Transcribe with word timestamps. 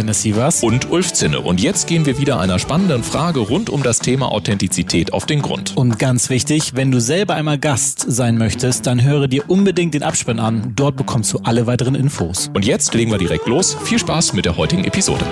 Dennis 0.00 0.22
Sievers 0.22 0.62
und 0.62 0.90
Ulf 0.90 1.12
Zinne. 1.12 1.40
Und 1.40 1.60
jetzt 1.60 1.86
gehen 1.86 2.06
wir 2.06 2.16
wieder 2.16 2.40
einer 2.40 2.58
spannenden 2.58 3.02
Frage 3.02 3.40
rund 3.40 3.68
um 3.68 3.82
das 3.82 3.98
Thema 3.98 4.32
Authentizität 4.32 5.12
auf 5.12 5.26
den 5.26 5.42
Grund. 5.42 5.76
Und 5.76 5.98
ganz 5.98 6.30
wichtig, 6.30 6.74
wenn 6.74 6.90
du 6.90 7.02
selber 7.02 7.34
einmal 7.34 7.58
Gast 7.58 8.06
sein 8.08 8.38
möchtest, 8.38 8.86
dann 8.86 9.02
höre 9.02 9.28
dir 9.28 9.50
unbedingt 9.50 9.92
den 9.92 10.02
Abspann 10.02 10.38
an. 10.38 10.72
Dort 10.74 10.96
bekommst 10.96 11.34
du 11.34 11.40
alle 11.40 11.66
weiteren 11.66 11.94
Infos. 11.94 12.50
Und 12.54 12.64
jetzt 12.64 12.94
legen 12.94 13.10
wir 13.10 13.18
direkt 13.18 13.46
los. 13.46 13.76
Viel 13.84 13.98
Spaß 13.98 14.32
mit 14.32 14.46
der 14.46 14.56
heutigen 14.56 14.84
Episode. 14.84 15.26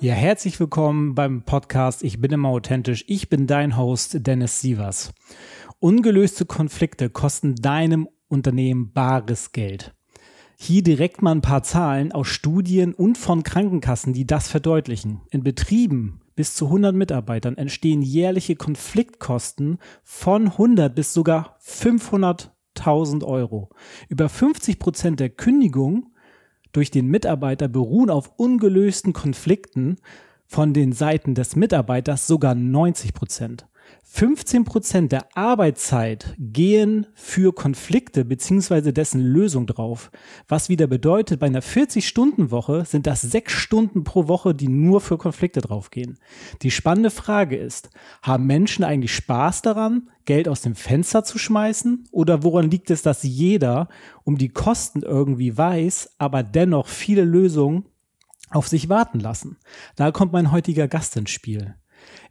Ja, 0.00 0.14
herzlich 0.14 0.58
willkommen 0.58 1.14
beim 1.14 1.44
Podcast 1.44 2.02
Ich 2.02 2.20
bin 2.20 2.32
immer 2.32 2.48
authentisch. 2.48 3.04
Ich 3.06 3.28
bin 3.28 3.46
dein 3.46 3.76
Host 3.76 4.26
Dennis 4.26 4.60
Sievers. 4.60 5.12
Ungelöste 5.78 6.46
Konflikte 6.46 7.10
kosten 7.10 7.54
deinem 7.54 8.08
Unternehmen 8.32 8.92
bares 8.92 9.52
Geld. 9.52 9.94
Hier 10.58 10.82
direkt 10.82 11.22
mal 11.22 11.32
ein 11.32 11.42
paar 11.42 11.62
Zahlen 11.62 12.12
aus 12.12 12.28
Studien 12.28 12.94
und 12.94 13.18
von 13.18 13.42
Krankenkassen, 13.42 14.12
die 14.12 14.26
das 14.26 14.48
verdeutlichen. 14.48 15.20
In 15.30 15.42
Betrieben 15.42 16.20
bis 16.34 16.54
zu 16.54 16.66
100 16.66 16.94
Mitarbeitern 16.94 17.58
entstehen 17.58 18.00
jährliche 18.00 18.56
Konfliktkosten 18.56 19.78
von 20.02 20.48
100 20.48 20.94
bis 20.94 21.12
sogar 21.12 21.58
500.000 21.62 23.24
Euro. 23.24 23.70
Über 24.08 24.28
50 24.28 24.78
Prozent 24.78 25.20
der 25.20 25.30
Kündigungen 25.30 26.14
durch 26.72 26.90
den 26.90 27.08
Mitarbeiter 27.08 27.68
beruhen 27.68 28.08
auf 28.08 28.32
ungelösten 28.38 29.12
Konflikten 29.12 29.96
von 30.46 30.72
den 30.72 30.92
Seiten 30.92 31.34
des 31.34 31.54
Mitarbeiters 31.54 32.26
sogar 32.26 32.54
90 32.54 33.12
Prozent. 33.12 33.66
15 34.14 34.64
Prozent 34.64 35.10
der 35.10 35.36
Arbeitszeit 35.36 36.34
gehen 36.38 37.06
für 37.14 37.54
Konflikte 37.54 38.26
beziehungsweise 38.26 38.92
dessen 38.92 39.22
Lösung 39.22 39.66
drauf. 39.66 40.10
Was 40.46 40.68
wieder 40.68 40.86
bedeutet, 40.86 41.40
bei 41.40 41.46
einer 41.46 41.62
40-Stunden-Woche 41.62 42.84
sind 42.84 43.06
das 43.06 43.22
sechs 43.22 43.54
Stunden 43.54 44.04
pro 44.04 44.28
Woche, 44.28 44.54
die 44.54 44.68
nur 44.68 45.00
für 45.00 45.16
Konflikte 45.16 45.62
draufgehen. 45.62 46.18
Die 46.60 46.70
spannende 46.70 47.10
Frage 47.10 47.56
ist, 47.56 47.88
haben 48.20 48.46
Menschen 48.46 48.84
eigentlich 48.84 49.14
Spaß 49.14 49.62
daran, 49.62 50.10
Geld 50.24 50.46
aus 50.46 50.60
dem 50.60 50.74
Fenster 50.74 51.24
zu 51.24 51.38
schmeißen? 51.38 52.04
Oder 52.10 52.42
woran 52.42 52.70
liegt 52.70 52.90
es, 52.90 53.02
dass 53.02 53.22
jeder 53.22 53.88
um 54.24 54.36
die 54.36 54.50
Kosten 54.50 55.02
irgendwie 55.02 55.56
weiß, 55.56 56.16
aber 56.18 56.42
dennoch 56.42 56.86
viele 56.86 57.24
Lösungen 57.24 57.86
auf 58.50 58.68
sich 58.68 58.88
warten 58.88 59.20
lassen? 59.20 59.56
Da 59.96 60.10
kommt 60.10 60.32
mein 60.32 60.52
heutiger 60.52 60.86
Gast 60.86 61.16
ins 61.16 61.30
Spiel. 61.30 61.76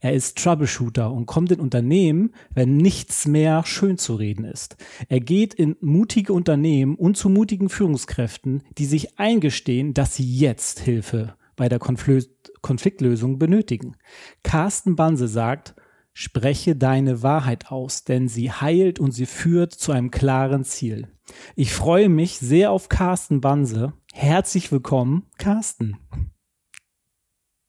Er 0.03 0.13
ist 0.13 0.39
Troubleshooter 0.39 1.11
und 1.11 1.27
kommt 1.27 1.51
in 1.51 1.59
Unternehmen, 1.59 2.33
wenn 2.53 2.75
nichts 2.75 3.27
mehr 3.27 3.63
schön 3.65 3.99
zu 3.99 4.15
reden 4.15 4.45
ist. 4.45 4.75
Er 5.09 5.19
geht 5.19 5.53
in 5.53 5.77
mutige 5.79 6.33
Unternehmen 6.33 6.95
und 6.95 7.17
zu 7.17 7.29
mutigen 7.29 7.69
Führungskräften, 7.69 8.63
die 8.79 8.85
sich 8.85 9.19
eingestehen, 9.19 9.93
dass 9.93 10.15
sie 10.15 10.25
jetzt 10.25 10.79
Hilfe 10.79 11.35
bei 11.55 11.69
der 11.69 11.79
Konfl 11.79 12.25
Konfliktlösung 12.61 13.39
benötigen. 13.39 13.95
Carsten 14.43 14.95
Banse 14.95 15.27
sagt, 15.27 15.75
spreche 16.13 16.75
deine 16.75 17.23
Wahrheit 17.23 17.71
aus, 17.71 18.03
denn 18.03 18.27
sie 18.27 18.51
heilt 18.51 18.99
und 18.99 19.11
sie 19.11 19.25
führt 19.25 19.73
zu 19.73 19.91
einem 19.91 20.11
klaren 20.11 20.63
Ziel. 20.63 21.07
Ich 21.55 21.73
freue 21.73 22.09
mich 22.09 22.37
sehr 22.37 22.71
auf 22.71 22.89
Carsten 22.89 23.41
Banse. 23.41 23.93
Herzlich 24.13 24.71
willkommen, 24.71 25.27
Carsten. 25.37 25.97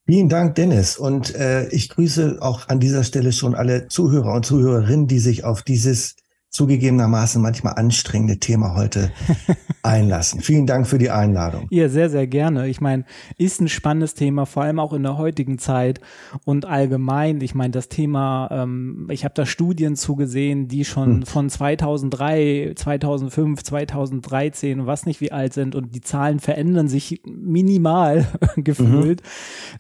Vielen 0.05 0.29
Dank, 0.29 0.57
Dennis. 0.57 0.97
Und 0.97 1.35
äh, 1.37 1.69
ich 1.69 1.89
grüße 1.89 2.39
auch 2.41 2.69
an 2.69 2.81
dieser 2.81 3.05
Stelle 3.05 3.33
schon 3.33 3.55
alle 3.55 3.87
Zuhörer 3.87 4.35
und 4.35 4.45
Zuhörerinnen, 4.45 5.07
die 5.07 5.21
sich 5.21 5.45
auf 5.45 5.63
dieses 5.63 6.17
zugegebenermaßen 6.53 7.41
manchmal 7.41 7.75
anstrengende 7.75 8.37
Thema 8.37 8.75
heute 8.75 9.11
einlassen. 9.83 10.43
Vielen 10.43 10.67
Dank 10.67 10.87
für 10.87 10.99
die 10.99 11.11
Einladung. 11.11 11.67
Ja, 11.71 11.89
sehr, 11.89 12.11
sehr 12.11 12.27
gerne. 12.27 12.69
Ich 12.69 12.83
meine, 12.83 13.07
ist 13.39 13.63
ein 13.63 13.69
spannendes 13.69 14.13
Thema, 14.13 14.45
vor 14.45 14.63
allem 14.63 14.79
auch 14.79 14.93
in 14.93 15.03
der 15.03 15.17
heutigen 15.17 15.59
Zeit 15.59 16.01
und 16.45 16.67
allgemein. 16.67 17.41
Ich 17.41 17.55
meine, 17.55 17.71
das 17.71 17.89
Thema, 17.89 18.49
ähm, 18.53 19.09
ich 19.11 19.25
habe 19.25 19.33
da 19.35 19.47
Studien 19.47 19.97
zugesehen, 19.97 20.69
die 20.69 20.85
schon 20.85 21.17
hm. 21.17 21.23
von 21.23 21.49
2003, 21.49 22.75
2005, 22.77 23.63
2013, 23.63 24.87
was 24.87 25.07
nicht 25.07 25.23
wie 25.23 25.33
alt 25.33 25.55
sind 25.55 25.75
und 25.75 25.95
die 25.95 26.03
Zahlen 26.03 26.39
verändern 26.39 26.89
sich 26.89 27.23
minimal 27.25 28.27
gefühlt. 28.57 29.23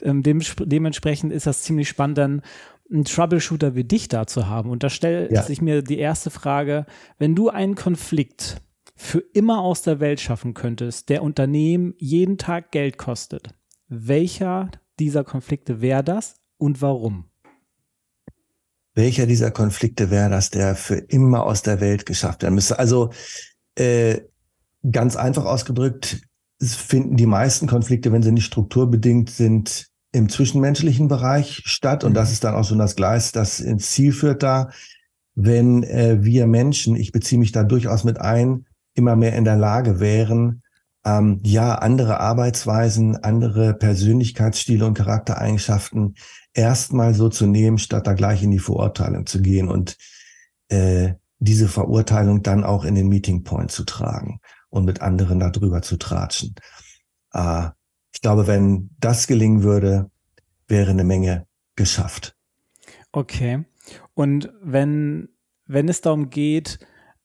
Mhm. 0.00 0.08
Ähm, 0.08 0.22
dem, 0.22 0.40
dementsprechend 0.58 1.34
ist 1.34 1.46
das 1.46 1.62
ziemlich 1.62 1.90
spannend 1.90 2.16
dann 2.16 2.42
einen 2.92 3.04
Troubleshooter 3.04 3.74
wie 3.74 3.84
dich 3.84 4.08
da 4.08 4.26
zu 4.26 4.48
haben. 4.48 4.70
Und 4.70 4.82
da 4.82 4.90
stellt 4.90 5.32
ja. 5.32 5.42
sich 5.42 5.60
mir 5.62 5.82
die 5.82 5.98
erste 5.98 6.30
Frage, 6.30 6.86
wenn 7.18 7.34
du 7.34 7.48
einen 7.48 7.74
Konflikt 7.74 8.60
für 8.94 9.18
immer 9.32 9.60
aus 9.60 9.82
der 9.82 10.00
Welt 10.00 10.20
schaffen 10.20 10.54
könntest, 10.54 11.08
der 11.08 11.22
Unternehmen 11.22 11.94
jeden 11.98 12.38
Tag 12.38 12.70
Geld 12.70 12.98
kostet, 12.98 13.54
welcher 13.88 14.70
dieser 14.98 15.24
Konflikte 15.24 15.80
wäre 15.80 16.04
das 16.04 16.36
und 16.58 16.82
warum? 16.82 17.24
Welcher 18.94 19.26
dieser 19.26 19.50
Konflikte 19.50 20.10
wäre 20.10 20.28
das, 20.28 20.50
der 20.50 20.76
für 20.76 20.96
immer 20.96 21.44
aus 21.44 21.62
der 21.62 21.80
Welt 21.80 22.04
geschafft 22.04 22.42
werden 22.42 22.54
müsste? 22.54 22.78
Also 22.78 23.10
äh, 23.74 24.20
ganz 24.90 25.16
einfach 25.16 25.46
ausgedrückt, 25.46 26.20
finden 26.60 27.16
die 27.16 27.26
meisten 27.26 27.66
Konflikte, 27.66 28.12
wenn 28.12 28.22
sie 28.22 28.32
nicht 28.32 28.44
strukturbedingt 28.44 29.30
sind, 29.30 29.91
im 30.12 30.28
zwischenmenschlichen 30.28 31.08
Bereich 31.08 31.62
statt. 31.64 32.04
Und 32.04 32.14
das 32.14 32.28
mhm. 32.28 32.32
ist 32.34 32.44
dann 32.44 32.54
auch 32.54 32.64
so 32.64 32.76
das 32.76 32.96
Gleis, 32.96 33.32
das 33.32 33.60
ins 33.60 33.90
Ziel 33.90 34.12
führt 34.12 34.42
da, 34.42 34.70
wenn 35.34 35.82
äh, 35.82 36.18
wir 36.22 36.46
Menschen, 36.46 36.94
ich 36.94 37.12
beziehe 37.12 37.38
mich 37.38 37.52
da 37.52 37.64
durchaus 37.64 38.04
mit 38.04 38.20
ein, 38.20 38.66
immer 38.94 39.16
mehr 39.16 39.34
in 39.34 39.44
der 39.44 39.56
Lage 39.56 39.98
wären, 39.98 40.62
ähm, 41.04 41.40
ja, 41.42 41.74
andere 41.74 42.20
Arbeitsweisen, 42.20 43.16
andere 43.16 43.74
Persönlichkeitsstile 43.74 44.86
und 44.86 44.94
Charaktereigenschaften 44.94 46.14
erstmal 46.54 47.14
so 47.14 47.28
zu 47.28 47.46
nehmen, 47.46 47.78
statt 47.78 48.06
da 48.06 48.12
gleich 48.12 48.42
in 48.42 48.50
die 48.50 48.58
Verurteilung 48.58 49.26
zu 49.26 49.40
gehen 49.40 49.68
und 49.68 49.96
äh, 50.68 51.14
diese 51.38 51.66
Verurteilung 51.66 52.42
dann 52.42 52.62
auch 52.62 52.84
in 52.84 52.94
den 52.94 53.08
Meeting 53.08 53.42
Point 53.42 53.72
zu 53.72 53.84
tragen 53.84 54.40
und 54.68 54.84
mit 54.84 55.00
anderen 55.00 55.40
darüber 55.40 55.82
zu 55.82 55.96
tratschen. 55.96 56.54
Äh, 57.32 57.70
ich 58.12 58.20
glaube, 58.20 58.46
wenn 58.46 58.90
das 58.98 59.26
gelingen 59.26 59.62
würde, 59.62 60.10
wäre 60.68 60.90
eine 60.90 61.04
Menge 61.04 61.46
geschafft. 61.76 62.36
Okay. 63.10 63.64
Und 64.14 64.52
wenn, 64.62 65.28
wenn 65.66 65.88
es 65.88 66.00
darum 66.00 66.30
geht, 66.30 66.78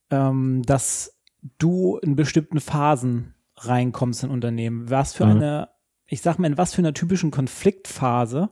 ähm, 0.09 0.63
dass 0.63 1.17
du 1.57 1.97
in 1.97 2.15
bestimmten 2.15 2.59
Phasen 2.59 3.33
reinkommst 3.55 4.23
in 4.23 4.29
Unternehmen, 4.29 4.89
was 4.89 5.13
für 5.13 5.25
mhm. 5.25 5.31
eine, 5.31 5.69
ich 6.07 6.21
sag 6.21 6.39
mal, 6.39 6.47
in 6.47 6.57
was 6.57 6.73
für 6.73 6.81
einer 6.81 6.93
typischen 6.93 7.31
Konfliktphase 7.31 8.49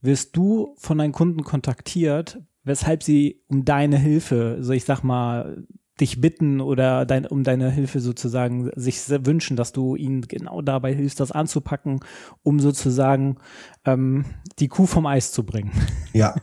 wirst 0.00 0.36
du 0.36 0.74
von 0.78 0.98
deinen 0.98 1.12
Kunden 1.12 1.42
kontaktiert, 1.42 2.40
weshalb 2.62 3.02
sie 3.02 3.42
um 3.48 3.64
deine 3.64 3.98
Hilfe, 3.98 4.58
so 4.60 4.72
ich 4.72 4.84
sag 4.84 5.02
mal, 5.02 5.66
dich 6.00 6.20
bitten 6.20 6.60
oder 6.60 7.06
dein, 7.06 7.26
um 7.26 7.42
deine 7.42 7.70
Hilfe 7.70 8.00
sozusagen 8.00 8.70
sich 8.76 9.00
wünschen, 9.08 9.56
dass 9.56 9.72
du 9.72 9.96
ihnen 9.96 10.22
genau 10.22 10.60
dabei 10.60 10.94
hilfst, 10.94 11.20
das 11.20 11.32
anzupacken, 11.32 12.00
um 12.42 12.60
sozusagen 12.60 13.36
ähm, 13.84 14.24
die 14.58 14.68
Kuh 14.68 14.86
vom 14.86 15.06
Eis 15.06 15.32
zu 15.32 15.44
bringen. 15.44 15.72
Ja. 16.12 16.34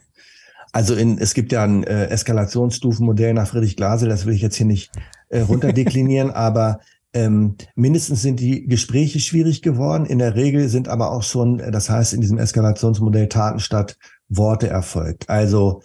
Also 0.72 0.94
in, 0.94 1.18
es 1.18 1.34
gibt 1.34 1.52
ja 1.52 1.64
ein 1.64 1.84
äh, 1.84 2.08
Eskalationsstufenmodell 2.08 3.34
nach 3.34 3.48
Friedrich 3.48 3.76
Glasel, 3.76 4.10
das 4.10 4.26
will 4.26 4.36
ich 4.36 4.42
jetzt 4.42 4.56
hier 4.56 4.68
nicht 4.68 4.92
äh, 5.30 5.42
runterdeklinieren, 5.42 6.30
aber 6.32 6.80
ähm, 7.14 7.56
mindestens 7.76 8.22
sind 8.22 8.40
die 8.40 8.66
Gespräche 8.66 9.20
schwierig 9.20 9.62
geworden. 9.62 10.06
In 10.06 10.20
der 10.20 10.36
Regel 10.36 10.70
sind 10.70 10.88
aber 10.88 11.12
auch 11.12 11.24
schon, 11.24 11.58
das 11.58 11.90
heißt 11.90 12.14
in 12.14 12.22
diesem 12.22 12.40
Eskalationsmodell 12.40 13.30
Taten 13.30 13.60
statt 13.60 13.98
Worte 14.30 14.68
erfolgt. 14.68 15.30
Also 15.30 15.82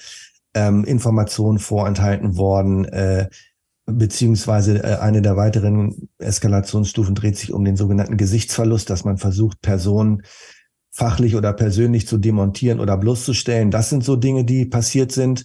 ähm, 0.54 0.84
Informationen 0.84 1.58
vorenthalten 1.58 2.36
worden, 2.36 2.84
äh, 2.86 3.28
beziehungsweise 3.88 4.82
äh, 4.82 4.96
eine 4.96 5.22
der 5.22 5.36
weiteren 5.36 6.08
Eskalationsstufen 6.18 7.14
dreht 7.14 7.36
sich 7.36 7.52
um 7.52 7.64
den 7.64 7.76
sogenannten 7.76 8.16
Gesichtsverlust, 8.16 8.90
dass 8.90 9.04
man 9.04 9.18
versucht, 9.18 9.60
Personen 9.60 10.22
fachlich 10.90 11.36
oder 11.36 11.52
persönlich 11.52 12.06
zu 12.06 12.18
demontieren 12.18 12.80
oder 12.80 12.96
bloßzustellen. 12.96 13.70
Das 13.70 13.88
sind 13.88 14.04
so 14.04 14.16
Dinge, 14.16 14.44
die 14.44 14.66
passiert 14.66 15.12
sind 15.12 15.44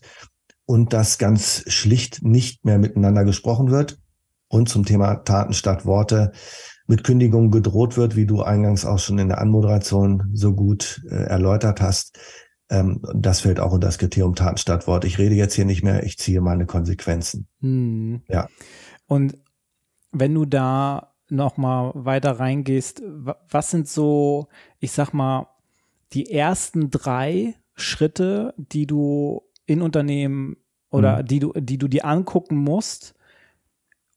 und 0.65 0.93
dass 0.93 1.17
ganz 1.17 1.63
schlicht 1.67 2.23
nicht 2.23 2.65
mehr 2.65 2.79
miteinander 2.79 3.23
gesprochen 3.23 3.71
wird. 3.71 3.99
und 4.49 4.69
zum 4.69 4.85
Thema 4.85 5.15
Taten 5.15 5.53
statt 5.53 5.83
Worte 5.83 6.31
mit 6.85 7.03
Kündigung 7.03 7.49
gedroht 7.49 7.97
wird, 7.97 8.15
wie 8.15 8.27
du 8.27 8.43
eingangs 8.43 8.85
auch 8.85 8.99
schon 8.99 9.17
in 9.17 9.29
der 9.29 9.41
Anmoderation 9.41 10.29
so 10.33 10.53
gut 10.53 11.01
äh, 11.09 11.15
erläutert 11.15 11.81
hast. 11.81 12.19
Ähm, 12.69 13.01
das 13.13 13.41
fällt 13.41 13.59
auch 13.59 13.71
unter 13.71 13.87
das 13.87 13.97
Kriterium 13.97 14.35
Taten 14.35 14.57
statt 14.57 14.87
Wort. 14.87 15.05
Ich 15.05 15.17
rede 15.17 15.35
jetzt 15.35 15.53
hier 15.53 15.65
nicht 15.65 15.83
mehr, 15.83 16.03
ich 16.03 16.17
ziehe 16.17 16.41
meine 16.41 16.65
Konsequenzen. 16.65 17.47
Hm. 17.61 18.21
Ja. 18.27 18.47
Und 19.07 19.37
wenn 20.11 20.33
du 20.33 20.45
da 20.45 21.13
noch 21.29 21.57
mal 21.57 21.91
weiter 21.95 22.39
reingehst, 22.39 23.01
was 23.49 23.71
sind 23.71 23.87
so, 23.87 24.47
ich 24.79 24.91
sag 24.91 25.13
mal, 25.13 25.47
die 26.13 26.31
ersten 26.31 26.91
drei 26.91 27.55
Schritte, 27.75 28.53
die 28.57 28.85
du 28.85 29.41
in 29.65 29.81
Unternehmen 29.81 30.57
oder 30.89 31.23
mhm. 31.23 31.25
die 31.25 31.39
du, 31.39 31.53
die 31.55 31.77
du 31.77 31.87
dir 31.87 32.05
angucken 32.05 32.55
musst, 32.55 33.15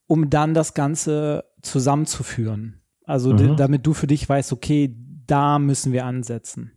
um 0.05 0.29
dann 0.29 0.53
das 0.53 0.73
Ganze 0.73 1.45
zusammenzuführen. 1.61 2.81
Also 3.03 3.33
mhm. 3.33 3.55
damit 3.55 3.85
du 3.85 3.93
für 3.93 4.07
dich 4.07 4.27
weißt, 4.27 4.53
okay, 4.53 4.95
da 5.25 5.59
müssen 5.59 5.91
wir 5.91 6.05
ansetzen. 6.05 6.71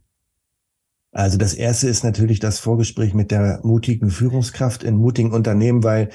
Also 1.13 1.39
das 1.39 1.55
erste 1.55 1.89
ist 1.89 2.05
natürlich 2.05 2.39
das 2.39 2.61
Vorgespräch 2.61 3.15
mit 3.15 3.31
der 3.31 3.61
mutigen 3.63 4.11
Führungskraft 4.11 4.85
in 4.85 4.97
mutigen 4.97 5.33
Unternehmen, 5.33 5.83
weil 5.83 6.11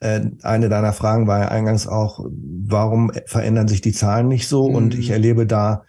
äh, 0.00 0.22
eine 0.42 0.68
deiner 0.68 0.92
Fragen 0.92 1.26
war 1.26 1.40
ja 1.40 1.48
eingangs 1.48 1.86
auch, 1.86 2.24
warum 2.26 3.12
verändern 3.26 3.68
sich 3.68 3.82
die 3.82 3.92
Zahlen 3.92 4.28
nicht 4.28 4.48
so? 4.48 4.68
Mhm. 4.68 4.74
Und 4.74 4.94
ich 4.94 5.10
erlebe 5.10 5.46
da 5.46 5.84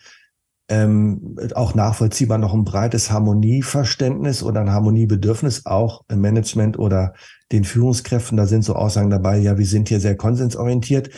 ähm, 0.67 1.37
auch 1.55 1.75
nachvollziehbar 1.75 2.37
noch 2.37 2.53
ein 2.53 2.63
breites 2.63 3.11
Harmonieverständnis 3.11 4.43
oder 4.43 4.61
ein 4.61 4.71
Harmoniebedürfnis 4.71 5.65
auch 5.65 6.03
im 6.09 6.21
Management 6.21 6.79
oder 6.79 7.13
den 7.51 7.63
Führungskräften. 7.63 8.37
Da 8.37 8.45
sind 8.45 8.63
so 8.63 8.75
Aussagen 8.75 9.09
dabei, 9.09 9.37
ja, 9.37 9.57
wir 9.57 9.65
sind 9.65 9.89
hier 9.89 9.99
sehr 9.99 10.15
konsensorientiert 10.15 11.09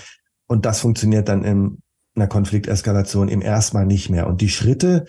und 0.47 0.65
das 0.65 0.79
funktioniert 0.79 1.29
dann 1.29 1.43
in 1.43 1.77
einer 2.15 2.27
Konflikteskalation 2.27 3.27
im 3.27 3.41
erstmal 3.41 3.85
nicht 3.85 4.09
mehr. 4.09 4.27
Und 4.27 4.41
die 4.41 4.49
Schritte 4.49 5.05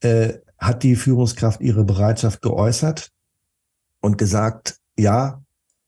äh, 0.00 0.34
hat 0.62 0.82
die 0.84 0.96
Führungskraft 0.96 1.60
ihre 1.60 1.84
Bereitschaft 1.84 2.40
geäußert 2.40 3.10
und 4.00 4.16
gesagt, 4.16 4.76
ja, 4.96 5.42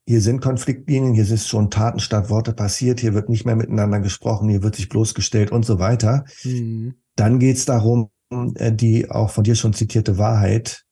hier 0.07 0.21
sind 0.21 0.43
Konfliktlinien, 0.43 1.15
hier 1.15 1.25
ist 1.25 1.49
schon 1.49 1.71
Taten 1.71 2.01
statt 2.01 2.29
Worte 2.29 2.53
passiert, 2.53 3.01
hier 3.01 3.15
wird 3.15 3.29
nicht 3.29 3.47
mehr 3.47 3.57
miteinander 3.57 4.01
gesprochen, 4.01 4.49
hier 4.51 4.63
wird 4.63 4.77
sich 4.77 4.89
bloßgestellt 4.89 5.51
und 5.51 5.65
so 5.65 5.79
weiter. 5.79 6.25
Mhm. 6.43 6.95
Dann 7.17 7.39
geht 7.39 7.57
es 7.57 7.65
darum, 7.65 8.11
äh, 8.57 8.73
die 8.73 9.11
auch 9.11 9.31
von 9.31 9.45
dir 9.45 9.55
schon 9.55 9.73
zitierte 9.73 10.19
Wahrheit 10.19 10.85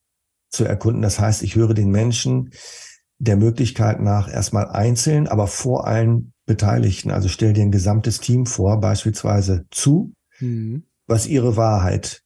zu 0.49 0.65
erkunden. 0.65 1.03
Das 1.03 1.19
heißt, 1.19 1.43
ich 1.43 1.57
höre 1.57 1.75
den 1.75 1.91
Menschen 1.91 2.51
der 3.19 3.37
Möglichkeit 3.37 4.01
nach 4.01 4.33
erstmal 4.33 4.69
einzeln, 4.69 5.27
aber 5.27 5.47
vor 5.47 5.87
allen 5.87 6.33
Beteiligten, 6.47 7.11
also 7.11 7.29
stell 7.29 7.53
dir 7.53 7.63
ein 7.63 7.71
gesamtes 7.71 8.21
Team 8.21 8.47
vor, 8.47 8.81
beispielsweise 8.81 9.65
zu, 9.71 10.13
mhm. 10.41 10.85
was 11.07 11.27
ihre 11.27 11.57
Wahrheit 11.57 12.22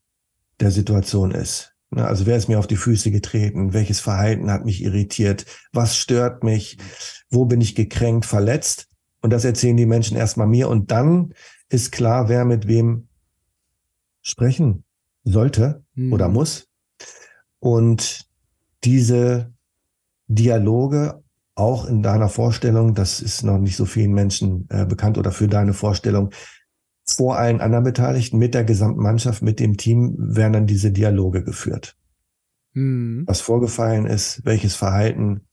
der 0.61 0.70
Situation 0.70 1.31
ist. 1.31 1.75
Ne, 1.91 2.06
also 2.06 2.26
wer 2.26 2.37
ist 2.37 2.49
mir 2.49 2.58
auf 2.58 2.67
die 2.67 2.76
Füße 2.76 3.11
getreten? 3.11 3.73
Welches 3.73 4.00
Verhalten 4.00 4.50
hat 4.50 4.64
mich 4.64 4.82
irritiert? 4.82 5.47
Was 5.73 5.97
stört 5.97 6.43
mich? 6.43 6.79
Wo 7.31 7.44
bin 7.44 7.61
ich 7.61 7.75
gekränkt, 7.75 8.26
verletzt? 8.26 8.88
Und 9.20 9.32
das 9.32 9.44
erzählen 9.44 9.76
die 9.76 9.87
Menschen 9.87 10.17
erstmal 10.17 10.47
mir. 10.47 10.69
Und 10.69 10.91
dann 10.91 11.35
ist 11.69 11.93
klar, 11.93 12.29
wer 12.29 12.44
mit 12.44 12.69
wem 12.69 13.08
sprechen 14.23 14.85
sollte 15.25 15.85
mhm. 15.94 16.12
oder 16.12 16.29
muss. 16.29 16.69
Und 17.59 18.26
diese 18.85 19.52
Dialoge 20.29 21.23
auch 21.55 21.87
in 21.87 22.02
deiner 22.02 22.29
Vorstellung, 22.29 22.94
das 22.94 23.20
ist 23.20 23.43
noch 23.43 23.59
nicht 23.59 23.76
so 23.76 23.87
vielen 23.87 24.12
Menschen 24.12 24.67
äh, 24.69 24.85
bekannt 24.85 25.17
oder 25.17 25.32
für 25.32 25.49
deine 25.49 25.73
Vorstellung, 25.73 26.31
vor 27.08 27.38
allen 27.38 27.61
anderen 27.61 27.85
Beteiligten, 27.85 28.38
mit 28.38 28.55
der 28.55 28.64
gesamten 28.64 29.00
Mannschaft, 29.00 29.43
mit 29.43 29.61
dem 29.61 29.76
Team 29.76 30.17
werden 30.19 30.53
dann 30.53 30.67
diese 30.67 30.91
Dialoge 30.91 31.44
geführt. 31.44 31.97
Mhm. 32.73 33.25
Was 33.26 33.41
vorgefallen 33.41 34.06
ist, 34.06 34.44
welches 34.44 34.75
Verhalten 34.75 35.47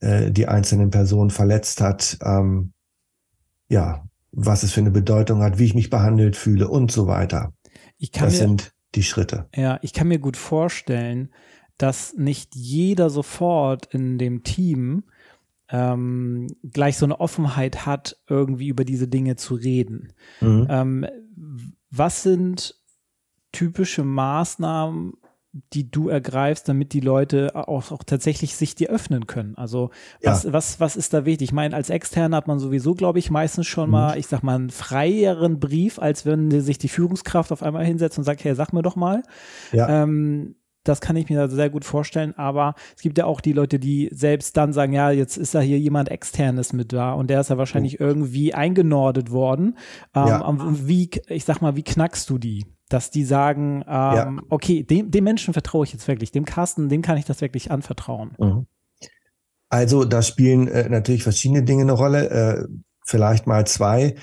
äh, 0.00 0.30
die 0.30 0.48
einzelnen 0.48 0.90
Personen 0.90 1.30
verletzt 1.30 1.80
hat, 1.80 2.18
ähm, 2.24 2.72
ja, 3.68 4.04
was 4.32 4.62
es 4.62 4.72
für 4.72 4.80
eine 4.80 4.90
Bedeutung 4.90 5.42
hat, 5.42 5.58
wie 5.58 5.64
ich 5.64 5.74
mich 5.74 5.90
behandelt 5.90 6.36
fühle 6.36 6.68
und 6.68 6.90
so 6.90 7.06
weiter. 7.06 7.52
Das 8.12 8.32
mir, 8.32 8.38
sind 8.38 8.72
die 8.94 9.02
Schritte. 9.02 9.48
Ja, 9.54 9.78
ich 9.82 9.92
kann 9.92 10.08
mir 10.08 10.18
gut 10.18 10.36
vorstellen, 10.36 11.30
dass 11.76 12.14
nicht 12.16 12.54
jeder 12.54 13.10
sofort 13.10 13.92
in 13.94 14.18
dem 14.18 14.42
Team 14.42 15.04
ähm, 15.70 16.48
gleich 16.62 16.96
so 16.96 17.06
eine 17.06 17.20
Offenheit 17.20 17.86
hat, 17.86 18.18
irgendwie 18.28 18.68
über 18.68 18.84
diese 18.84 19.08
Dinge 19.08 19.36
zu 19.36 19.54
reden. 19.54 20.12
Mhm. 20.40 20.66
Ähm, 20.68 21.06
was 21.90 22.22
sind 22.22 22.76
typische 23.52 24.04
Maßnahmen, 24.04 25.14
die 25.72 25.90
du 25.90 26.08
ergreifst, 26.08 26.68
damit 26.68 26.92
die 26.92 27.00
Leute 27.00 27.56
auch, 27.56 27.90
auch 27.90 28.04
tatsächlich 28.04 28.54
sich 28.54 28.76
dir 28.76 28.90
öffnen 28.90 29.26
können? 29.26 29.56
Also 29.56 29.90
was, 30.22 30.44
ja. 30.44 30.52
was, 30.52 30.78
was 30.78 30.96
ist 30.96 31.12
da 31.12 31.24
wichtig? 31.24 31.48
Ich 31.48 31.52
meine, 31.52 31.74
als 31.74 31.90
Externe 31.90 32.36
hat 32.36 32.46
man 32.46 32.60
sowieso, 32.60 32.94
glaube 32.94 33.18
ich, 33.18 33.30
meistens 33.30 33.66
schon 33.66 33.86
mhm. 33.86 33.92
mal, 33.92 34.18
ich 34.18 34.28
sag 34.28 34.42
mal, 34.42 34.54
einen 34.54 34.70
freieren 34.70 35.58
Brief, 35.58 35.98
als 35.98 36.26
wenn 36.26 36.50
sich 36.60 36.78
die 36.78 36.88
Führungskraft 36.88 37.50
auf 37.50 37.62
einmal 37.62 37.84
hinsetzt 37.84 38.18
und 38.18 38.24
sagt, 38.24 38.44
hey, 38.44 38.54
sag 38.54 38.72
mir 38.72 38.82
doch 38.82 38.96
mal. 38.96 39.22
Ja. 39.72 40.02
Ähm, 40.02 40.54
das 40.84 41.00
kann 41.00 41.16
ich 41.16 41.28
mir 41.28 41.48
sehr 41.48 41.70
gut 41.70 41.84
vorstellen, 41.84 42.34
aber 42.36 42.74
es 42.96 43.02
gibt 43.02 43.18
ja 43.18 43.26
auch 43.26 43.40
die 43.40 43.52
Leute, 43.52 43.78
die 43.78 44.08
selbst 44.12 44.56
dann 44.56 44.72
sagen, 44.72 44.92
ja, 44.92 45.10
jetzt 45.10 45.36
ist 45.36 45.54
da 45.54 45.60
hier 45.60 45.78
jemand 45.78 46.10
externes 46.10 46.72
mit 46.72 46.92
da 46.92 47.12
und 47.12 47.28
der 47.28 47.40
ist 47.40 47.50
ja 47.50 47.58
wahrscheinlich 47.58 48.00
oh. 48.00 48.04
irgendwie 48.04 48.54
eingenordet 48.54 49.30
worden. 49.30 49.76
Ähm, 50.14 50.26
ja. 50.26 50.56
Wie, 50.72 51.10
ich 51.28 51.44
sag 51.44 51.60
mal, 51.60 51.76
wie 51.76 51.82
knackst 51.82 52.28
du 52.30 52.38
die? 52.38 52.66
Dass 52.88 53.10
die 53.10 53.24
sagen, 53.24 53.84
ähm, 53.86 53.86
ja. 53.86 54.36
okay, 54.48 54.82
dem, 54.82 55.10
dem 55.10 55.24
Menschen 55.24 55.52
vertraue 55.52 55.84
ich 55.84 55.92
jetzt 55.92 56.08
wirklich, 56.08 56.32
dem 56.32 56.44
Carsten, 56.44 56.88
dem 56.88 57.02
kann 57.02 57.18
ich 57.18 57.24
das 57.24 57.40
wirklich 57.40 57.70
anvertrauen. 57.70 58.32
Mhm. 58.38 58.66
Also 59.68 60.04
da 60.04 60.22
spielen 60.22 60.66
äh, 60.66 60.88
natürlich 60.88 61.22
verschiedene 61.22 61.62
Dinge 61.62 61.82
eine 61.82 61.92
Rolle, 61.92 62.30
äh, 62.30 62.66
vielleicht 63.04 63.46
mal 63.46 63.66
zwei. 63.66 64.16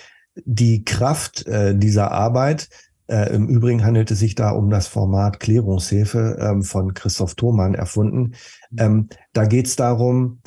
Die 0.46 0.84
Kraft 0.84 1.48
äh, 1.48 1.76
dieser 1.76 2.12
Arbeit 2.12 2.70
äh, 3.08 3.34
Im 3.34 3.48
Übrigen 3.48 3.86
handelt 3.86 4.12
es 4.12 4.20
sich 4.20 4.36
da 4.36 4.52
um 4.52 4.70
das 4.70 4.88
Format 4.88 5.40
Klärungshilfe 5.40 6.38
ähm, 6.40 6.64
von 6.64 6.94
Christoph 6.94 7.36
Thomann 7.36 7.74
erfunden. 7.74 8.34
Mhm. 8.72 8.78
Ähm, 8.78 9.10
da 9.34 9.46
geht 9.46 9.68
es 9.68 9.76
darum, 9.76 10.42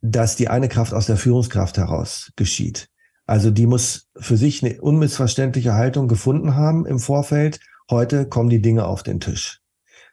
dass 0.00 0.36
die 0.36 0.48
eine 0.48 0.68
Kraft 0.68 0.92
aus 0.92 1.06
der 1.06 1.16
Führungskraft 1.16 1.78
heraus 1.78 2.32
geschieht. 2.36 2.88
Also 3.26 3.50
die 3.50 3.66
muss 3.66 4.08
für 4.16 4.36
sich 4.36 4.62
eine 4.62 4.80
unmissverständliche 4.80 5.74
Haltung 5.74 6.08
gefunden 6.08 6.54
haben 6.54 6.86
im 6.86 6.98
Vorfeld. 6.98 7.60
Heute 7.90 8.26
kommen 8.26 8.50
die 8.50 8.62
Dinge 8.62 8.86
auf 8.86 9.02
den 9.02 9.20
Tisch. 9.20 9.60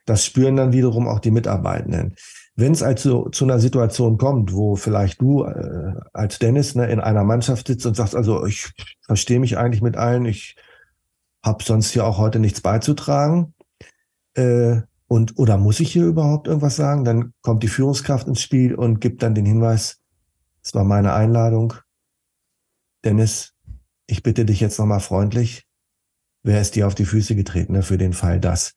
Das 0.06 0.26
spüren 0.26 0.56
dann 0.56 0.74
wiederum 0.74 1.08
auch 1.08 1.20
die 1.20 1.32
Mitarbeitenden. 1.32 2.16
Wenn 2.56 2.72
es 2.72 2.84
also 2.84 3.30
zu 3.30 3.46
einer 3.46 3.60
Situation 3.60 4.18
kommt, 4.18 4.54
wo 4.54 4.76
vielleicht 4.76 5.22
du 5.22 5.44
äh, 5.44 5.94
als 6.12 6.38
Dennis 6.38 6.76
ne, 6.76 6.88
in 6.88 7.00
einer 7.00 7.24
Mannschaft 7.24 7.68
sitzt 7.68 7.86
und 7.86 7.96
sagst, 7.96 8.16
also 8.16 8.46
ich 8.46 8.72
verstehe 9.02 9.40
mich 9.40 9.58
eigentlich 9.58 9.82
mit 9.82 9.98
allen, 9.98 10.26
ich 10.26 10.56
habe 11.44 11.64
sonst 11.64 11.92
hier 11.92 12.06
auch 12.06 12.18
heute 12.18 12.40
nichts 12.40 12.62
beizutragen. 12.62 13.54
Äh, 14.36 14.82
und 15.08 15.38
oder 15.38 15.58
muss 15.58 15.80
ich 15.80 15.92
hier 15.92 16.06
überhaupt 16.06 16.48
irgendwas 16.48 16.76
sagen? 16.76 17.04
Dann 17.04 17.34
kommt 17.42 17.62
die 17.62 17.68
Führungskraft 17.68 18.28
ins 18.28 18.42
Spiel 18.42 18.74
und 18.74 19.00
gibt 19.00 19.22
dann 19.22 19.36
den 19.36 19.46
Hinweis, 19.46 20.00
es 20.64 20.74
war 20.74 20.86
meine 20.86 21.14
Einladung. 21.14 21.74
Dennis, 23.04 23.54
ich 24.08 24.24
bitte 24.24 24.46
dich 24.46 24.60
jetzt 24.60 24.80
nochmal 24.80 25.02
freundlich. 25.02 25.68
Wer 26.42 26.62
ist 26.62 26.76
dir 26.76 26.88
auf 26.88 26.96
die 26.96 27.06
Füße 27.06 27.36
getreten 27.36 27.74
ne, 27.74 27.84
für 27.84 27.98
den 27.98 28.14
Fall 28.14 28.40
das? 28.40 28.74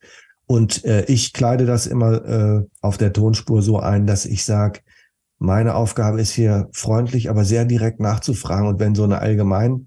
Und 0.46 0.84
äh, 0.84 1.04
ich 1.06 1.32
kleide 1.32 1.66
das 1.66 1.86
immer 1.86 2.24
äh, 2.24 2.64
auf 2.80 2.98
der 2.98 3.12
Tonspur 3.12 3.62
so 3.62 3.80
ein, 3.80 4.06
dass 4.06 4.26
ich 4.26 4.44
sage, 4.44 4.80
meine 5.38 5.74
Aufgabe 5.74 6.20
ist 6.20 6.32
hier 6.32 6.68
freundlich, 6.72 7.28
aber 7.28 7.44
sehr 7.44 7.64
direkt 7.64 8.00
nachzufragen. 8.00 8.68
Und 8.68 8.78
wenn 8.78 8.94
so 8.94 9.04
eine 9.04 9.18
allgemein 9.18 9.85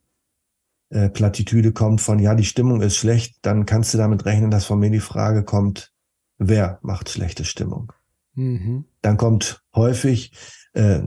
äh, 0.90 1.10
Plattitüde 1.10 1.72
kommt 1.72 2.02
von, 2.02 2.20
ja, 2.20 2.36
die 2.36 2.46
Stimmung 2.46 2.82
ist 2.82 2.98
schlecht, 2.98 3.38
dann 3.44 3.66
kannst 3.66 3.94
du 3.94 3.98
damit 3.98 4.26
rechnen, 4.26 4.52
dass 4.52 4.66
von 4.66 4.80
mir 4.80 4.90
die 4.90 5.00
Frage 5.00 5.44
kommt, 5.44 5.92
wer 6.38 6.80
macht 6.82 7.10
schlechte 7.10 7.46
Stimmung? 7.46 7.94
Mhm. 8.34 8.86
Dann 9.02 9.18
kommt 9.18 9.62
häufig, 9.76 10.32
äh, 10.74 11.02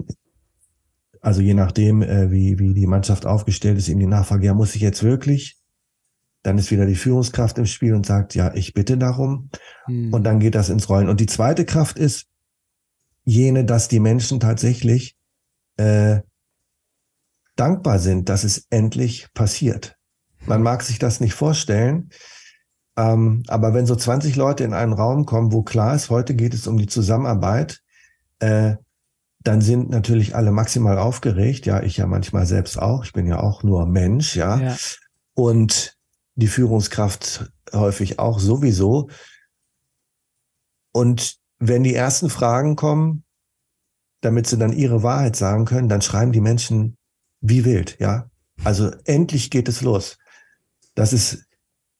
also 1.21 1.41
je 1.41 1.55
nachdem, 1.55 2.03
äh, 2.03 2.31
wie, 2.31 2.59
wie 2.59 2.75
die 2.75 2.87
Mannschaft 2.87 3.27
aufgestellt 3.27 3.79
ist, 3.79 3.89
eben 3.89 4.01
die 4.01 4.07
Nachfrage, 4.07 4.47
ja, 4.47 4.55
muss 4.55 4.75
ich 4.75 4.83
jetzt 4.83 5.03
wirklich? 5.03 5.59
Dann 6.43 6.59
ist 6.59 6.71
wieder 6.71 6.87
die 6.87 6.97
Führungskraft 6.97 7.59
im 7.59 7.67
Spiel 7.67 7.95
und 7.95 8.07
sagt, 8.07 8.35
ja, 8.35 8.53
ich 8.55 8.75
bitte 8.75 8.99
darum. 8.99 9.51
Mhm. 9.87 10.12
Und 10.12 10.25
dann 10.25 10.41
geht 10.41 10.55
das 10.55 10.69
ins 10.69 10.89
Rollen. 10.89 11.09
Und 11.09 11.21
die 11.21 11.27
zweite 11.27 11.65
Kraft 11.65 11.99
ist 11.99 12.27
jene, 13.25 13.65
dass 13.65 13.89
die 13.89 14.01
Menschen 14.01 14.41
tatsächlich 14.41 15.17
äh, 15.77 16.21
dankbar 17.57 17.99
sind, 17.99 18.29
dass 18.29 18.45
es 18.45 18.67
endlich 18.71 19.29
passiert. 19.35 19.97
Man 20.47 20.63
mag 20.63 20.83
sich 20.83 20.99
das 20.99 21.21
nicht 21.21 21.35
vorstellen, 21.35 22.11
ähm, 22.97 23.43
aber 23.49 23.75
wenn 23.75 23.87
so 23.87 23.97
20 23.97 24.37
Leute 24.37 24.65
in 24.65 24.75
einen 24.75 24.93
Raum 24.93 25.25
kommen, 25.25 25.53
wo 25.53 25.63
klar 25.63 25.95
ist, 25.95 26.11
heute 26.11 26.35
geht 26.35 26.55
es 26.55 26.67
um 26.67 26.77
die 26.77 26.87
Zusammenarbeit, 26.87 27.81
äh, 28.41 28.77
dann 29.41 29.61
sind 29.61 29.91
natürlich 29.91 30.37
alle 30.37 30.53
maximal 30.53 30.99
aufgeregt. 30.99 31.67
Ja, 31.67 31.83
ich 31.83 31.97
ja 31.97 32.07
manchmal 32.07 32.47
selbst 32.47 32.79
auch. 32.79 33.05
Ich 33.05 33.13
bin 33.13 33.27
ja 33.27 33.41
auch 33.41 33.63
nur 33.63 33.87
Mensch, 33.87 34.37
ja. 34.37 34.59
ja. 34.59 34.77
Und 35.35 35.97
die 36.35 36.47
Führungskraft 36.47 37.51
häufig 37.73 38.19
auch 38.19 38.39
sowieso. 38.39 39.09
Und 40.93 41.39
wenn 41.59 41.83
die 41.83 41.95
ersten 41.95 42.31
Fragen 42.31 42.77
kommen, 42.77 43.25
damit 44.21 44.47
sie 44.47 44.59
dann 44.59 44.73
ihre 44.73 45.03
Wahrheit 45.03 45.35
sagen 45.35 45.65
können, 45.65 45.89
dann 45.89 46.03
schreiben 46.03 46.33
die 46.33 46.41
Menschen 46.41 46.97
wie 47.43 47.65
wild, 47.65 47.99
ja. 47.99 48.31
Also 48.65 48.91
endlich 49.05 49.51
geht 49.51 49.69
es 49.69 49.83
los. 49.83 50.17
Das 50.95 51.13
ist 51.13 51.47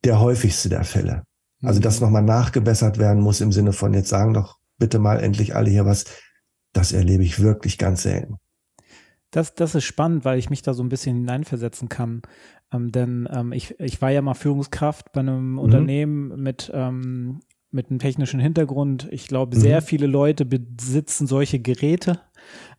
der 0.05 0.21
häufigste 0.21 0.69
der 0.69 0.85
Fälle. 0.85 1.25
Also, 1.63 1.81
dass 1.81 2.01
mhm. 2.01 2.07
nochmal 2.07 2.23
nachgebessert 2.23 2.99
werden 2.99 3.23
muss 3.23 3.41
im 3.41 3.53
Sinne 3.53 3.73
von, 3.73 3.93
jetzt 3.93 4.09
sagen 4.09 4.35
doch 4.35 4.59
bitte 4.79 4.99
mal 4.99 5.21
endlich 5.21 5.55
alle 5.55 5.71
hier 5.71 5.87
was. 5.87 6.07
Das 6.73 6.93
erlebe 6.93 7.23
ich 7.23 7.41
wirklich 7.41 7.77
ganz 7.77 8.03
selten. 8.03 8.37
Das, 9.31 9.55
das 9.55 9.75
ist 9.75 9.85
spannend, 9.85 10.25
weil 10.25 10.39
ich 10.39 10.51
mich 10.51 10.63
da 10.63 10.75
so 10.75 10.83
ein 10.83 10.89
bisschen 10.89 11.17
hineinversetzen 11.17 11.89
kann. 11.89 12.23
Ähm, 12.73 12.91
denn 12.91 13.29
ähm, 13.33 13.53
ich, 13.53 13.79
ich 13.79 14.01
war 14.01 14.11
ja 14.11 14.23
mal 14.23 14.35
Führungskraft 14.35 15.13
bei 15.13 15.21
einem 15.21 15.53
mhm. 15.53 15.59
Unternehmen 15.59 16.43
mit 16.43 16.71
ähm, 16.75 17.41
mit 17.73 17.91
einem 17.91 17.99
technischen 17.99 18.39
Hintergrund. 18.39 19.09
Ich 19.11 19.27
glaube, 19.27 19.57
sehr 19.57 19.81
mhm. 19.81 19.85
viele 19.85 20.07
Leute 20.07 20.45
besitzen 20.45 21.27
solche 21.27 21.59
Geräte 21.59 22.21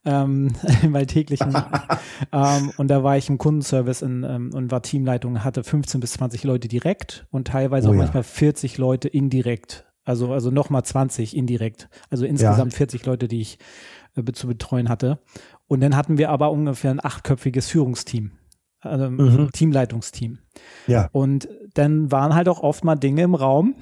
ähm, 0.06 0.54
im 0.84 0.96
alltäglichen. 0.96 1.56
ähm, 2.32 2.72
und 2.78 2.88
da 2.88 3.04
war 3.04 3.18
ich 3.18 3.30
im 3.30 3.38
Kundenservice 3.38 4.02
in, 4.02 4.24
ähm, 4.24 4.52
und 4.54 4.72
war 4.72 4.82
Teamleitung, 4.82 5.44
hatte 5.44 5.64
15 5.64 6.00
bis 6.02 6.14
20 6.14 6.44
Leute 6.44 6.68
direkt 6.68 7.26
und 7.32 7.48
teilweise 7.48 7.88
oh, 7.88 7.92
auch 7.92 7.96
ja. 7.96 8.02
manchmal 8.02 8.24
40 8.24 8.78
Leute 8.78 9.08
indirekt. 9.08 9.86
Also, 10.06 10.34
also 10.34 10.52
nochmal 10.52 10.84
20 10.84 11.36
indirekt. 11.36 11.90
Also 12.10 12.26
insgesamt 12.26 12.74
ja. 12.74 12.78
40 12.78 13.06
Leute, 13.06 13.28
die 13.28 13.42
ich 13.42 13.58
äh, 14.16 14.32
zu 14.34 14.48
betreuen 14.48 14.90
hatte. 14.90 15.20
Und 15.68 15.82
dann 15.82 15.96
hatten 15.96 16.18
wir 16.18 16.30
aber 16.30 16.52
ungefähr 16.52 16.92
ein 16.92 17.04
achtköpfiges 17.04 17.70
Führungsteam 17.70 18.32
also 18.86 19.10
mhm. 19.10 19.52
Teamleitungsteam. 19.52 20.40
Ja. 20.88 21.10
Und 21.12 21.48
dann 21.74 22.12
waren 22.12 22.36
halt 22.36 22.50
auch 22.50 22.62
oft 22.62 22.84
mal 22.84 22.96
Dinge 22.96 23.24
im 23.24 23.36
Raum, 23.36 23.76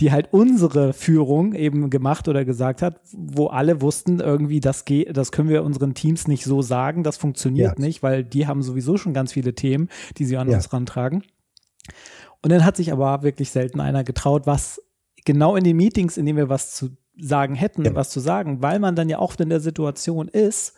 die 0.00 0.12
halt 0.12 0.28
unsere 0.32 0.92
Führung 0.92 1.54
eben 1.54 1.90
gemacht 1.90 2.28
oder 2.28 2.44
gesagt 2.44 2.82
hat, 2.82 3.00
wo 3.12 3.46
alle 3.46 3.80
wussten, 3.80 4.20
irgendwie, 4.20 4.60
das 4.60 4.84
geht, 4.84 5.16
das 5.16 5.32
können 5.32 5.48
wir 5.48 5.64
unseren 5.64 5.94
Teams 5.94 6.28
nicht 6.28 6.44
so 6.44 6.62
sagen, 6.62 7.02
das 7.02 7.16
funktioniert 7.16 7.78
ja. 7.78 7.84
nicht, 7.84 8.02
weil 8.02 8.24
die 8.24 8.46
haben 8.46 8.62
sowieso 8.62 8.96
schon 8.96 9.14
ganz 9.14 9.32
viele 9.32 9.54
Themen, 9.54 9.88
die 10.16 10.24
sie 10.24 10.36
an 10.36 10.48
ja. 10.48 10.56
uns 10.56 10.72
rantragen. 10.72 11.22
Und 12.42 12.52
dann 12.52 12.64
hat 12.64 12.76
sich 12.76 12.92
aber 12.92 13.22
wirklich 13.22 13.50
selten 13.50 13.80
einer 13.80 14.04
getraut, 14.04 14.46
was 14.46 14.82
genau 15.24 15.56
in 15.56 15.64
den 15.64 15.76
Meetings, 15.76 16.16
in 16.16 16.26
denen 16.26 16.38
wir 16.38 16.48
was 16.48 16.74
zu 16.74 16.90
sagen 17.20 17.54
hätten, 17.54 17.84
ja. 17.84 17.94
was 17.94 18.10
zu 18.10 18.20
sagen, 18.20 18.62
weil 18.62 18.78
man 18.78 18.94
dann 18.94 19.08
ja 19.08 19.18
oft 19.18 19.40
in 19.40 19.48
der 19.48 19.60
Situation 19.60 20.28
ist, 20.28 20.74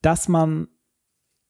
dass 0.00 0.28
man 0.28 0.68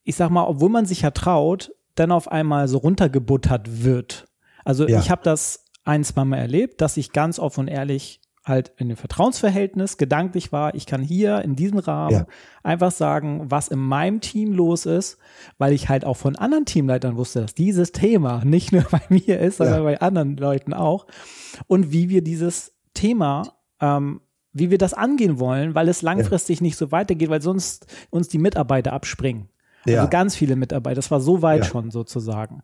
ich 0.06 0.14
sag 0.14 0.30
mal, 0.30 0.44
obwohl 0.44 0.70
man 0.70 0.86
sich 0.86 1.02
ja 1.02 1.10
traut, 1.10 1.72
dann 1.96 2.12
auf 2.12 2.30
einmal 2.30 2.68
so 2.68 2.78
runtergebuttert 2.78 3.82
wird. 3.84 4.28
Also 4.64 4.86
ja. 4.86 5.00
ich 5.00 5.10
habe 5.10 5.22
das 5.24 5.64
ein, 5.86 6.04
zwei 6.04 6.24
Mal 6.24 6.38
erlebt, 6.38 6.80
dass 6.80 6.96
ich 6.96 7.12
ganz 7.12 7.38
offen 7.38 7.60
und 7.60 7.68
ehrlich 7.68 8.20
halt 8.46 8.72
in 8.76 8.88
dem 8.88 8.96
Vertrauensverhältnis 8.96 9.96
gedanklich 9.96 10.52
war, 10.52 10.74
ich 10.74 10.86
kann 10.86 11.02
hier 11.02 11.42
in 11.42 11.56
diesem 11.56 11.78
Rahmen 11.78 12.12
ja. 12.12 12.26
einfach 12.62 12.92
sagen, 12.92 13.50
was 13.50 13.68
in 13.68 13.80
meinem 13.80 14.20
Team 14.20 14.52
los 14.52 14.86
ist, 14.86 15.18
weil 15.58 15.72
ich 15.72 15.88
halt 15.88 16.04
auch 16.04 16.16
von 16.16 16.36
anderen 16.36 16.64
Teamleitern 16.64 17.16
wusste, 17.16 17.40
dass 17.40 17.54
dieses 17.54 17.90
Thema 17.90 18.44
nicht 18.44 18.70
nur 18.70 18.82
bei 18.90 19.02
mir 19.08 19.40
ist, 19.40 19.56
sondern 19.56 19.78
ja. 19.78 19.84
bei 19.84 20.00
anderen 20.00 20.36
Leuten 20.36 20.72
auch. 20.72 21.06
Und 21.66 21.90
wie 21.90 22.08
wir 22.08 22.22
dieses 22.22 22.72
Thema, 22.94 23.52
ähm, 23.80 24.20
wie 24.52 24.70
wir 24.70 24.78
das 24.78 24.94
angehen 24.94 25.40
wollen, 25.40 25.74
weil 25.74 25.88
es 25.88 26.02
langfristig 26.02 26.60
ja. 26.60 26.64
nicht 26.64 26.76
so 26.76 26.92
weitergeht, 26.92 27.28
weil 27.28 27.42
sonst 27.42 27.86
uns 28.10 28.28
die 28.28 28.38
Mitarbeiter 28.38 28.92
abspringen. 28.92 29.48
Also 29.84 29.96
ja. 29.96 30.06
Ganz 30.06 30.34
viele 30.34 30.56
Mitarbeiter. 30.56 30.96
Das 30.96 31.10
war 31.10 31.20
so 31.20 31.42
weit 31.42 31.66
schon 31.66 31.90
sozusagen. 31.90 32.62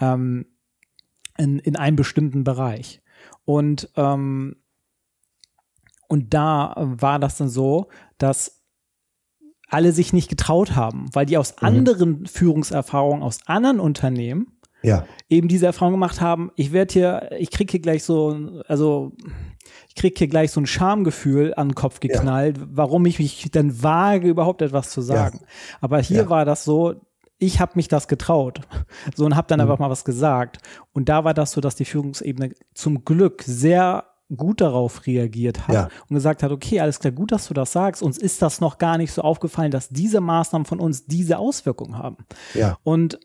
Ähm, 0.00 0.46
in, 1.38 1.58
in 1.58 1.76
einem 1.76 1.96
bestimmten 1.96 2.44
Bereich. 2.44 3.00
Und, 3.44 3.90
ähm, 3.96 4.56
und 6.08 6.34
da 6.34 6.74
war 6.76 7.18
das 7.18 7.38
dann 7.38 7.48
so, 7.48 7.88
dass 8.18 8.62
alle 9.68 9.92
sich 9.92 10.12
nicht 10.12 10.28
getraut 10.28 10.74
haben, 10.74 11.06
weil 11.12 11.26
die 11.26 11.38
aus 11.38 11.54
mhm. 11.60 11.68
anderen 11.68 12.26
Führungserfahrungen 12.26 13.22
aus 13.22 13.40
anderen 13.46 13.80
Unternehmen 13.80 14.58
ja. 14.82 15.04
eben 15.28 15.48
diese 15.48 15.66
Erfahrung 15.66 15.92
gemacht 15.92 16.20
haben, 16.20 16.50
ich 16.56 16.72
werde 16.72 16.92
hier, 16.92 17.30
ich 17.38 17.50
kriege 17.50 17.70
hier 17.70 17.80
gleich 17.80 18.04
so, 18.04 18.62
also 18.66 19.12
ich 19.88 19.94
kriege 19.94 20.14
hier 20.16 20.28
gleich 20.28 20.52
so 20.52 20.60
ein 20.60 20.66
Schamgefühl 20.66 21.52
an 21.54 21.68
den 21.68 21.74
Kopf 21.74 22.00
geknallt, 22.00 22.58
ja. 22.58 22.64
warum 22.70 23.04
ich 23.06 23.18
mich 23.18 23.50
denn 23.50 23.82
wage, 23.82 24.28
überhaupt 24.28 24.62
etwas 24.62 24.90
zu 24.90 25.02
sagen. 25.02 25.40
Ja. 25.42 25.48
Aber 25.80 26.00
hier 26.00 26.30
war 26.30 26.44
das 26.44 26.64
so, 26.64 26.94
ich 27.38 27.60
habe 27.60 27.72
mich 27.76 27.88
das 27.88 28.08
getraut. 28.08 28.60
So 29.14 29.24
und 29.24 29.36
habe 29.36 29.46
dann 29.48 29.58
mhm. 29.58 29.62
einfach 29.62 29.78
mal 29.78 29.90
was 29.90 30.04
gesagt. 30.04 30.58
Und 30.92 31.08
da 31.08 31.24
war 31.24 31.34
das 31.34 31.52
so, 31.52 31.60
dass 31.60 31.76
die 31.76 31.84
Führungsebene 31.84 32.52
zum 32.74 33.04
Glück 33.04 33.42
sehr 33.42 34.04
gut 34.34 34.60
darauf 34.60 35.06
reagiert 35.06 35.66
hat 35.66 35.74
ja. 35.74 35.88
und 36.08 36.14
gesagt 36.14 36.42
hat, 36.42 36.50
okay, 36.50 36.80
alles 36.80 37.00
klar, 37.00 37.12
gut, 37.12 37.32
dass 37.32 37.48
du 37.48 37.54
das 37.54 37.72
sagst. 37.72 38.02
Uns 38.02 38.18
ist 38.18 38.42
das 38.42 38.60
noch 38.60 38.78
gar 38.78 38.98
nicht 38.98 39.12
so 39.12 39.22
aufgefallen, 39.22 39.70
dass 39.70 39.88
diese 39.88 40.20
Maßnahmen 40.20 40.66
von 40.66 40.80
uns 40.80 41.06
diese 41.06 41.38
Auswirkungen 41.38 41.96
haben. 41.96 42.18
Ja. 42.54 42.76
Und 42.82 43.18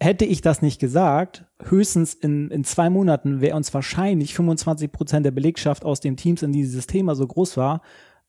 hätte 0.00 0.24
ich 0.24 0.40
das 0.40 0.60
nicht 0.60 0.80
gesagt, 0.80 1.46
höchstens 1.62 2.14
in, 2.14 2.50
in 2.50 2.64
zwei 2.64 2.90
Monaten 2.90 3.40
wäre 3.40 3.56
uns 3.56 3.72
wahrscheinlich 3.72 4.34
25 4.34 4.92
Prozent 4.92 5.24
der 5.24 5.30
Belegschaft 5.30 5.84
aus 5.84 6.00
den 6.00 6.16
Teams, 6.16 6.42
in 6.42 6.52
die 6.52 6.62
dieses 6.62 6.86
Thema 6.86 7.14
so 7.14 7.26
groß 7.26 7.56
war, 7.56 7.80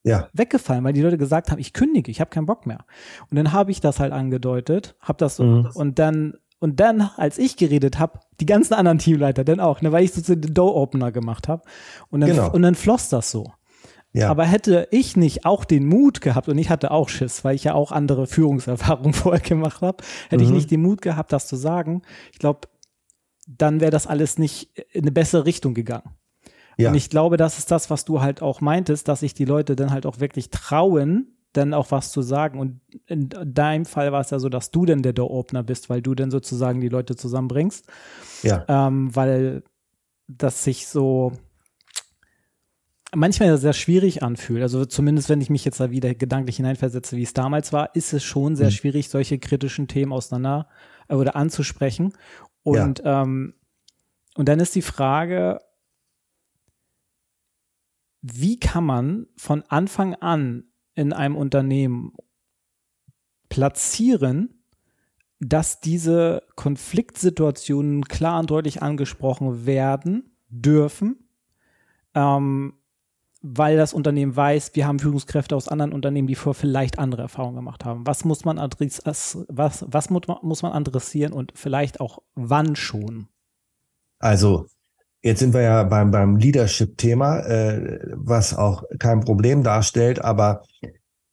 ja. 0.06 0.30
weggefallen, 0.34 0.84
weil 0.84 0.94
die 0.94 1.02
Leute 1.02 1.18
gesagt 1.18 1.52
haben, 1.52 1.60
ich 1.60 1.74
kündige, 1.74 2.12
ich 2.12 2.22
habe 2.22 2.30
keinen 2.30 2.46
Bock 2.46 2.66
mehr. 2.66 2.86
Und 3.30 3.38
dann 3.38 3.52
habe 3.52 3.72
ich 3.72 3.82
das 3.82 4.00
halt 4.00 4.14
angedeutet, 4.14 4.96
habe 5.02 5.18
das 5.18 5.36
so 5.36 5.44
mhm. 5.44 5.70
und 5.74 6.00
dann 6.00 6.36
und 6.60 6.80
dann, 6.80 7.02
als 7.18 7.38
ich 7.38 7.58
geredet 7.58 8.00
habe, 8.00 8.20
die 8.40 8.46
ganzen 8.46 8.74
anderen 8.74 8.98
Teamleiter 8.98 9.44
dann 9.44 9.60
auch, 9.60 9.82
ne, 9.82 9.92
weil 9.92 10.04
ich 10.04 10.14
so 10.14 10.36
den 10.36 10.54
Door-Opener 10.54 11.12
gemacht 11.12 11.48
habe. 11.48 11.64
Und, 12.10 12.22
dann, 12.22 12.30
genau. 12.30 12.50
und 12.50 12.62
dann 12.62 12.76
floss 12.76 13.10
das 13.10 13.30
so. 13.30 13.52
Ja. 14.14 14.30
Aber 14.30 14.46
hätte 14.46 14.88
ich 14.92 15.18
nicht 15.18 15.46
auch 15.46 15.66
den 15.66 15.86
Mut 15.86 16.22
gehabt, 16.22 16.48
und 16.48 16.58
ich 16.58 16.70
hatte 16.70 16.92
auch 16.92 17.10
Schiss, 17.10 17.44
weil 17.44 17.56
ich 17.56 17.66
ja 17.66 17.74
auch 17.74 17.92
andere 17.92 18.26
Führungserfahrungen 18.28 19.14
vorher 19.14 19.42
gemacht 19.42 19.82
habe, 19.82 20.04
hätte 20.30 20.44
mhm. 20.44 20.50
ich 20.50 20.56
nicht 20.56 20.72
den 20.72 20.82
Mut 20.82 21.02
gehabt, 21.02 21.34
das 21.34 21.48
zu 21.48 21.58
sagen, 21.58 22.02
ich 22.32 22.40
glaube, 22.40 22.62
dann 23.48 23.82
wäre 23.82 23.92
das 23.92 24.08
alles 24.08 24.40
nicht 24.40 24.76
in 24.92 25.02
eine 25.02 25.12
bessere 25.12 25.46
Richtung 25.46 25.74
gegangen. 25.74 26.16
Ja. 26.78 26.90
Und 26.90 26.96
ich 26.96 27.10
glaube, 27.10 27.38
das 27.38 27.58
ist 27.58 27.72
das, 27.72 27.90
was 27.90 28.06
du 28.06 28.22
halt 28.22 28.42
auch 28.42 28.62
meintest, 28.62 29.08
dass 29.08 29.22
sich 29.22 29.34
die 29.34 29.46
Leute 29.46 29.76
dann 29.76 29.92
halt 29.92 30.06
auch 30.06 30.20
wirklich 30.20 30.50
trauen, 30.50 31.38
dann 31.54 31.74
auch 31.74 31.92
was 31.92 32.12
zu 32.12 32.22
sagen. 32.22 32.60
Und 32.60 32.82
in 33.08 33.30
deinem 33.30 33.86
Fall 33.86 34.12
war 34.12 34.22
es 34.22 34.30
ja 34.30 34.40
so, 34.40 34.50
dass 34.50 34.72
du 34.72 34.86
denn 34.86 35.02
der 35.02 35.14
Door-Opener 35.14 35.64
bist, 35.64 35.90
weil 35.90 36.02
du 36.02 36.16
dann 36.16 36.32
sozusagen 36.32 36.82
die 36.82 36.90
Leute 36.90 37.16
zusammenbringst. 37.16 37.88
Ja. 38.44 38.66
Ähm, 38.68 39.16
weil 39.16 39.64
das 40.28 40.64
sich 40.64 40.88
so, 40.88 41.32
manchmal 43.16 43.58
sehr 43.58 43.74
schwierig 43.74 44.24
anfühlt. 44.24 44.62
Also 44.62 44.86
zumindest, 44.86 45.30
wenn 45.30 45.42
ich 45.42 45.50
mich 45.50 45.66
jetzt 45.66 45.80
da 45.80 45.92
wieder 45.92 46.14
gedanklich 46.14 46.58
hineinversetze, 46.58 47.18
wie 47.18 47.24
es 47.24 47.34
damals 47.34 47.74
war, 47.74 47.96
ist 47.96 48.14
es 48.14 48.24
schon 48.24 48.56
sehr 48.56 48.68
mhm. 48.68 48.72
schwierig, 48.72 49.10
solche 49.10 49.40
kritischen 49.40 49.88
Themen 49.88 50.14
auseinander 50.14 50.68
äh, 51.08 51.16
oder 51.16 51.36
anzusprechen. 51.36 52.14
Und, 52.64 53.00
ja. 53.00 53.24
ähm, 53.24 53.56
und 54.36 54.50
dann 54.50 54.60
ist 54.60 54.76
die 54.76 54.82
Frage, 54.82 55.60
wie 58.28 58.60
kann 58.60 58.86
man 58.86 59.28
von 59.38 59.64
Anfang 59.68 60.16
an 60.16 60.64
in 60.96 61.14
einem 61.14 61.36
Unternehmen 61.36 62.14
platzieren, 63.50 64.64
dass 65.40 65.80
diese 65.80 66.42
Konfliktsituationen 66.56 68.06
klar 68.06 68.40
und 68.40 68.50
deutlich 68.50 68.82
angesprochen 68.82 69.68
werden 69.68 70.36
dürfen, 70.50 71.30
ähm, 72.16 72.74
weil 73.42 73.78
das 73.78 73.94
Unternehmen 73.94 74.36
weiß, 74.36 74.72
wir 74.74 74.88
haben 74.88 74.98
Führungskräfte 74.98 75.56
aus 75.56 75.68
anderen 75.68 75.94
Unternehmen, 75.94 76.28
die 76.28 76.34
vor 76.34 76.56
vielleicht 76.56 76.98
andere 76.98 77.22
Erfahrungen 77.22 77.58
gemacht 77.58 77.86
haben. 77.86 78.08
Was 78.08 78.26
muss 78.26 78.44
man 78.44 78.58
was, 78.58 79.46
was 79.88 80.10
muss 80.10 80.64
man 80.64 80.72
adressieren 80.72 81.32
und 81.32 81.52
vielleicht 81.54 82.00
auch 82.00 82.24
wann 82.34 82.76
schon? 82.76 83.28
Also, 84.18 84.66
jetzt 85.26 85.40
sind 85.40 85.56
wir 85.56 85.62
ja 85.62 85.84
beim, 85.84 86.12
beim 86.12 86.38
Leadership-Thema, 86.38 87.40
äh, 87.40 88.00
was 88.14 88.56
auch 88.56 88.84
kein 89.00 89.22
Problem 89.22 89.64
darstellt, 89.64 90.24
aber 90.24 90.62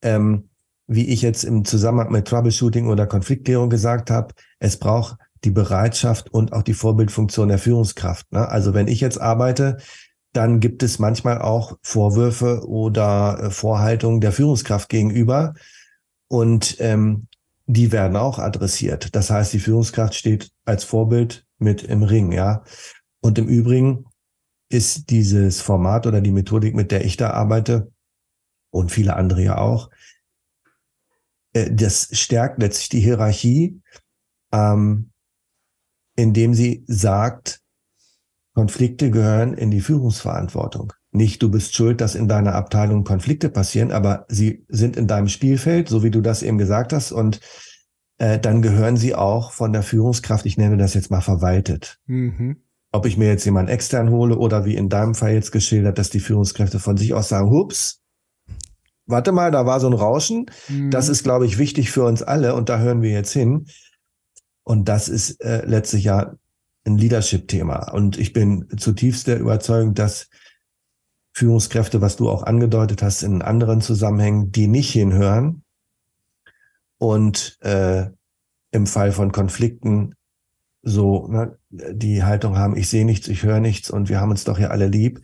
ähm, 0.00 0.48
wie 0.86 1.08
ich 1.08 1.20
jetzt 1.20 1.44
im 1.44 1.64
Zusammenhang 1.66 2.10
mit 2.10 2.26
Troubleshooting 2.26 2.88
oder 2.88 3.06
Konfliktklärung 3.06 3.68
gesagt 3.68 4.10
habe, 4.10 4.32
es 4.58 4.78
braucht 4.78 5.16
die 5.44 5.50
Bereitschaft 5.50 6.32
und 6.32 6.54
auch 6.54 6.62
die 6.62 6.72
Vorbildfunktion 6.72 7.48
der 7.48 7.58
Führungskraft. 7.58 8.32
Ne? 8.32 8.48
Also 8.48 8.72
wenn 8.72 8.88
ich 8.88 9.00
jetzt 9.00 9.20
arbeite, 9.20 9.76
dann 10.32 10.60
gibt 10.60 10.82
es 10.82 10.98
manchmal 10.98 11.42
auch 11.42 11.76
Vorwürfe 11.82 12.66
oder 12.66 13.38
äh, 13.42 13.50
Vorhaltungen 13.50 14.22
der 14.22 14.32
Führungskraft 14.32 14.88
gegenüber 14.88 15.52
und 16.28 16.76
ähm, 16.80 17.26
die 17.66 17.92
werden 17.92 18.16
auch 18.16 18.38
adressiert. 18.38 19.14
Das 19.14 19.28
heißt, 19.28 19.52
die 19.52 19.60
Führungskraft 19.60 20.14
steht 20.14 20.50
als 20.64 20.82
Vorbild 20.82 21.44
mit 21.58 21.82
im 21.82 22.02
Ring, 22.02 22.32
ja. 22.32 22.64
Und 23.22 23.38
im 23.38 23.46
Übrigen 23.46 24.04
ist 24.68 25.10
dieses 25.10 25.60
Format 25.60 26.06
oder 26.06 26.20
die 26.20 26.32
Methodik, 26.32 26.74
mit 26.74 26.90
der 26.90 27.04
ich 27.04 27.16
da 27.16 27.30
arbeite 27.30 27.92
und 28.70 28.90
viele 28.90 29.16
andere 29.16 29.42
ja 29.42 29.58
auch, 29.58 29.90
äh, 31.52 31.70
das 31.70 32.08
stärkt 32.12 32.58
letztlich 32.58 32.88
die 32.88 33.00
Hierarchie, 33.00 33.80
ähm, 34.52 35.10
indem 36.16 36.54
sie 36.54 36.84
sagt, 36.86 37.60
Konflikte 38.54 39.10
gehören 39.10 39.54
in 39.54 39.70
die 39.70 39.80
Führungsverantwortung. 39.80 40.92
Nicht 41.10 41.42
du 41.42 41.50
bist 41.50 41.74
schuld, 41.74 42.00
dass 42.00 42.14
in 42.14 42.28
deiner 42.28 42.54
Abteilung 42.54 43.04
Konflikte 43.04 43.48
passieren, 43.48 43.92
aber 43.92 44.26
sie 44.28 44.66
sind 44.68 44.96
in 44.96 45.06
deinem 45.06 45.28
Spielfeld, 45.28 45.88
so 45.88 46.02
wie 46.02 46.10
du 46.10 46.20
das 46.20 46.42
eben 46.42 46.58
gesagt 46.58 46.92
hast, 46.92 47.12
und 47.12 47.40
äh, 48.18 48.38
dann 48.38 48.62
gehören 48.62 48.96
sie 48.96 49.14
auch 49.14 49.52
von 49.52 49.72
der 49.72 49.82
Führungskraft, 49.82 50.44
ich 50.44 50.58
nenne 50.58 50.76
das 50.76 50.94
jetzt 50.94 51.10
mal 51.10 51.20
verwaltet. 51.20 51.98
Mhm. 52.06 52.62
Ob 52.92 53.06
ich 53.06 53.16
mir 53.16 53.28
jetzt 53.28 53.44
jemanden 53.44 53.70
extern 53.70 54.10
hole 54.10 54.36
oder 54.36 54.64
wie 54.64 54.76
in 54.76 54.88
deinem 54.88 55.14
Fall 55.14 55.32
jetzt 55.32 55.50
geschildert, 55.50 55.98
dass 55.98 56.10
die 56.10 56.20
Führungskräfte 56.20 56.78
von 56.78 56.96
sich 56.96 57.14
aus 57.14 57.28
sagen, 57.28 57.50
hups, 57.50 58.02
warte 59.06 59.32
mal, 59.32 59.50
da 59.50 59.66
war 59.66 59.80
so 59.80 59.86
ein 59.86 59.94
Rauschen. 59.94 60.46
Mhm. 60.68 60.90
Das 60.90 61.08
ist, 61.08 61.22
glaube 61.22 61.46
ich, 61.46 61.58
wichtig 61.58 61.90
für 61.90 62.04
uns 62.04 62.22
alle 62.22 62.54
und 62.54 62.68
da 62.68 62.78
hören 62.78 63.02
wir 63.02 63.10
jetzt 63.10 63.32
hin. 63.32 63.66
Und 64.64 64.88
das 64.88 65.08
ist 65.08 65.42
äh, 65.42 65.64
letztlich 65.64 66.04
ja 66.04 66.34
ein 66.84 66.98
Leadership-Thema. 66.98 67.92
Und 67.92 68.18
ich 68.18 68.32
bin 68.32 68.68
zutiefst 68.76 69.26
der 69.26 69.40
Überzeugung, 69.40 69.94
dass 69.94 70.28
Führungskräfte, 71.34 72.00
was 72.00 72.16
du 72.16 72.28
auch 72.28 72.42
angedeutet 72.42 73.02
hast 73.02 73.22
in 73.22 73.42
anderen 73.42 73.80
Zusammenhängen, 73.80 74.52
die 74.52 74.66
nicht 74.66 74.90
hinhören 74.90 75.64
und 76.98 77.56
äh, 77.62 78.10
im 78.70 78.86
Fall 78.86 79.12
von 79.12 79.32
Konflikten 79.32 80.14
so 80.82 81.26
ne, 81.28 81.58
die 81.72 82.22
Haltung 82.22 82.56
haben, 82.56 82.76
ich 82.76 82.88
sehe 82.88 83.04
nichts, 83.04 83.28
ich 83.28 83.42
höre 83.42 83.60
nichts 83.60 83.90
und 83.90 84.08
wir 84.08 84.20
haben 84.20 84.30
uns 84.30 84.44
doch 84.44 84.58
ja 84.58 84.68
alle 84.68 84.88
lieb, 84.88 85.22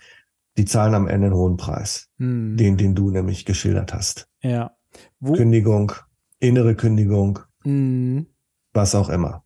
die 0.56 0.64
zahlen 0.64 0.94
am 0.94 1.06
Ende 1.06 1.28
einen 1.28 1.36
hohen 1.36 1.56
Preis, 1.56 2.08
hm. 2.18 2.56
den, 2.56 2.76
den 2.76 2.94
du 2.94 3.10
nämlich 3.10 3.44
geschildert 3.44 3.92
hast. 3.92 4.28
Ja. 4.42 4.72
Wo? 5.20 5.34
Kündigung, 5.34 5.92
innere 6.40 6.74
Kündigung, 6.74 7.38
hm. 7.62 8.26
was 8.72 8.94
auch 8.94 9.10
immer. 9.10 9.44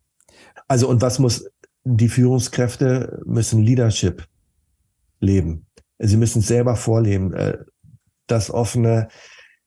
Also 0.67 0.87
und 0.87 1.01
was 1.01 1.19
muss 1.19 1.45
die 1.83 2.09
Führungskräfte 2.09 3.21
müssen 3.25 3.61
Leadership 3.61 4.25
leben. 5.19 5.67
Sie 5.99 6.17
müssen 6.17 6.39
es 6.39 6.47
selber 6.47 6.75
vorleben. 6.75 7.33
Äh, 7.33 7.57
das 8.27 8.49
offene 8.49 9.09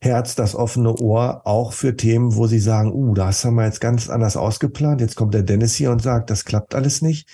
Herz, 0.06 0.34
das 0.34 0.54
offene 0.54 0.94
Ohr, 0.96 1.42
auch 1.44 1.72
für 1.72 1.96
Themen, 1.96 2.36
wo 2.36 2.46
sie 2.46 2.58
sagen, 2.58 2.92
uh, 2.92 3.14
das 3.14 3.44
haben 3.44 3.56
wir 3.56 3.64
jetzt 3.64 3.80
ganz 3.80 4.08
anders 4.08 4.36
ausgeplant. 4.36 5.00
Jetzt 5.00 5.16
kommt 5.16 5.34
der 5.34 5.42
Dennis 5.42 5.74
hier 5.74 5.90
und 5.90 6.00
sagt, 6.00 6.30
das 6.30 6.44
klappt 6.44 6.74
alles 6.74 7.02
nicht. 7.02 7.28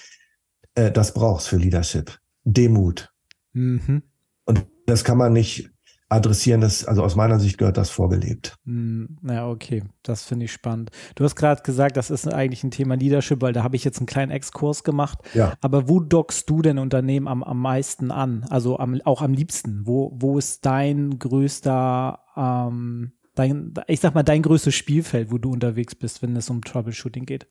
Äh, 0.74 0.90
das 0.90 1.14
braucht's 1.14 1.46
für 1.46 1.56
Leadership. 1.56 2.18
Demut. 2.44 3.12
Mhm. 3.52 4.02
Und 4.44 4.66
das 4.86 5.04
kann 5.04 5.18
man 5.18 5.32
nicht 5.32 5.71
adressieren. 6.12 6.60
Das, 6.60 6.84
also 6.84 7.02
aus 7.02 7.16
meiner 7.16 7.40
Sicht 7.40 7.58
gehört 7.58 7.76
das 7.76 7.90
vorgelebt. 7.90 8.56
Hm, 8.64 9.18
ja, 9.28 9.48
okay. 9.48 9.82
Das 10.02 10.24
finde 10.24 10.44
ich 10.44 10.52
spannend. 10.52 10.90
Du 11.14 11.24
hast 11.24 11.36
gerade 11.36 11.62
gesagt, 11.62 11.96
das 11.96 12.10
ist 12.10 12.28
eigentlich 12.32 12.62
ein 12.62 12.70
Thema 12.70 12.94
Leadership, 12.94 13.40
weil 13.40 13.52
da 13.52 13.62
habe 13.62 13.76
ich 13.76 13.84
jetzt 13.84 13.98
einen 13.98 14.06
kleinen 14.06 14.30
Exkurs 14.30 14.84
gemacht. 14.84 15.18
Ja. 15.34 15.54
Aber 15.60 15.88
wo 15.88 16.00
dockst 16.00 16.48
du 16.48 16.62
denn 16.62 16.78
Unternehmen 16.78 17.28
am, 17.28 17.42
am 17.42 17.58
meisten 17.58 18.10
an? 18.10 18.44
Also 18.50 18.78
am, 18.78 19.00
auch 19.04 19.22
am 19.22 19.32
liebsten? 19.32 19.82
Wo, 19.84 20.12
wo 20.14 20.38
ist 20.38 20.64
dein 20.66 21.18
größter, 21.18 22.20
ähm, 22.36 23.12
dein, 23.34 23.74
ich 23.86 24.00
sag 24.00 24.14
mal, 24.14 24.22
dein 24.22 24.42
größtes 24.42 24.74
Spielfeld, 24.74 25.32
wo 25.32 25.38
du 25.38 25.50
unterwegs 25.50 25.94
bist, 25.94 26.22
wenn 26.22 26.36
es 26.36 26.50
um 26.50 26.62
Troubleshooting 26.62 27.26
geht? 27.26 27.48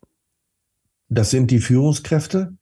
Das 1.09 1.31
sind 1.31 1.51
die 1.51 1.59
Führungskräfte, 1.59 2.57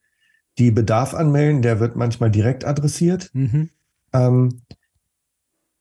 die 0.58 0.72
Bedarf 0.72 1.14
anmelden, 1.14 1.62
der 1.62 1.78
wird 1.78 1.94
manchmal 1.94 2.30
direkt 2.30 2.64
adressiert. 2.64 3.30
Mhm. 3.32 3.70
Ähm, 4.12 4.62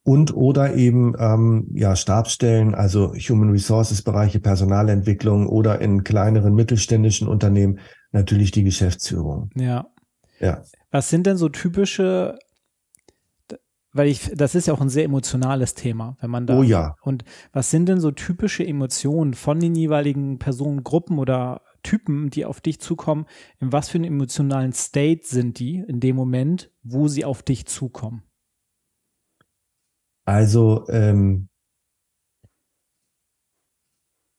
und 0.09 0.35
oder 0.35 0.73
eben 0.73 1.13
ähm, 1.19 1.67
ja 1.75 1.95
Stabsstellen, 1.95 2.73
also 2.73 3.13
Human 3.13 3.51
Resources 3.51 4.01
Bereiche, 4.01 4.39
Personalentwicklung 4.39 5.45
oder 5.45 5.81
in 5.81 6.03
kleineren 6.03 6.55
mittelständischen 6.55 7.27
Unternehmen 7.27 7.77
natürlich 8.11 8.50
die 8.50 8.63
Geschäftsführung. 8.63 9.51
Ja. 9.55 9.85
Ja. 10.39 10.63
Was 10.89 11.11
sind 11.11 11.27
denn 11.27 11.37
so 11.37 11.50
typische 11.50 12.39
weil 13.91 14.07
ich, 14.07 14.31
das 14.33 14.55
ist 14.55 14.67
ja 14.67 14.74
auch 14.74 14.81
ein 14.81 14.89
sehr 14.89 15.03
emotionales 15.03 15.75
Thema, 15.75 16.17
wenn 16.22 16.31
man 16.31 16.48
da. 16.48 16.57
Oh 16.57 16.63
ja. 16.63 16.95
Und 17.01 17.24
was 17.53 17.69
sind 17.69 17.87
denn 17.87 18.00
so 18.00 18.09
typische 18.09 18.65
Emotionen 18.65 19.35
von 19.35 19.59
den 19.59 19.75
jeweiligen 19.75 20.39
Personengruppen 20.39 21.19
oder 21.19 21.61
Typen, 21.83 22.31
die 22.31 22.45
auf 22.45 22.61
dich 22.61 22.79
zukommen? 22.79 23.25
In 23.59 23.72
was 23.72 23.89
für 23.89 24.00
einem 24.00 24.13
emotionalen 24.13 24.74
State 24.74 25.22
sind 25.24 25.59
die 25.59 25.83
in 25.87 26.00
dem 26.00 26.15
Moment, 26.15 26.72
wo 26.81 27.07
sie 27.07 27.25
auf 27.25 27.43
dich 27.43 27.67
zukommen? 27.67 28.24
Also 30.29 30.87
ähm, 30.89 31.50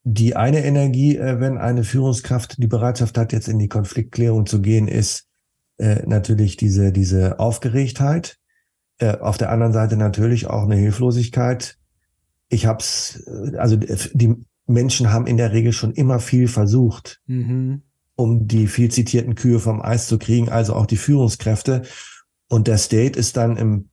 die 0.04 0.36
eine 0.36 0.64
Energie, 0.64 1.16
äh, 1.16 1.40
wenn 1.40 1.58
eine 1.58 1.82
Führungskraft 1.82 2.62
die 2.62 2.68
Bereitschaft 2.68 3.18
hat, 3.18 3.32
jetzt 3.32 3.48
in 3.48 3.58
die 3.58 3.66
Konfliktklärung 3.66 4.46
zu 4.46 4.60
gehen, 4.60 4.86
ist 4.86 5.26
äh, 5.78 6.06
natürlich 6.06 6.56
diese, 6.56 6.92
diese 6.92 7.40
Aufgeregtheit. 7.40 8.38
Äh, 8.98 9.18
auf 9.18 9.36
der 9.36 9.50
anderen 9.50 9.72
Seite 9.72 9.96
natürlich 9.96 10.46
auch 10.46 10.62
eine 10.62 10.76
Hilflosigkeit. 10.76 11.76
Ich 12.48 12.66
hab's, 12.66 13.24
äh, 13.26 13.56
also 13.56 13.74
die 13.76 14.36
Menschen 14.68 15.12
haben 15.12 15.26
in 15.26 15.38
der 15.38 15.50
Regel 15.50 15.72
schon 15.72 15.90
immer 15.90 16.20
viel 16.20 16.46
versucht, 16.46 17.20
mhm. 17.26 17.82
um 18.14 18.46
die 18.46 18.68
viel 18.68 18.92
zitierten 18.92 19.34
Kühe 19.34 19.58
vom 19.58 19.82
Eis 19.82 20.06
zu 20.06 20.20
kriegen, 20.20 20.50
also 20.50 20.76
auch 20.76 20.86
die 20.86 20.96
Führungskräfte. 20.96 21.82
Und 22.48 22.68
der 22.68 22.78
State 22.78 23.18
ist 23.18 23.36
dann 23.36 23.56
im 23.56 23.90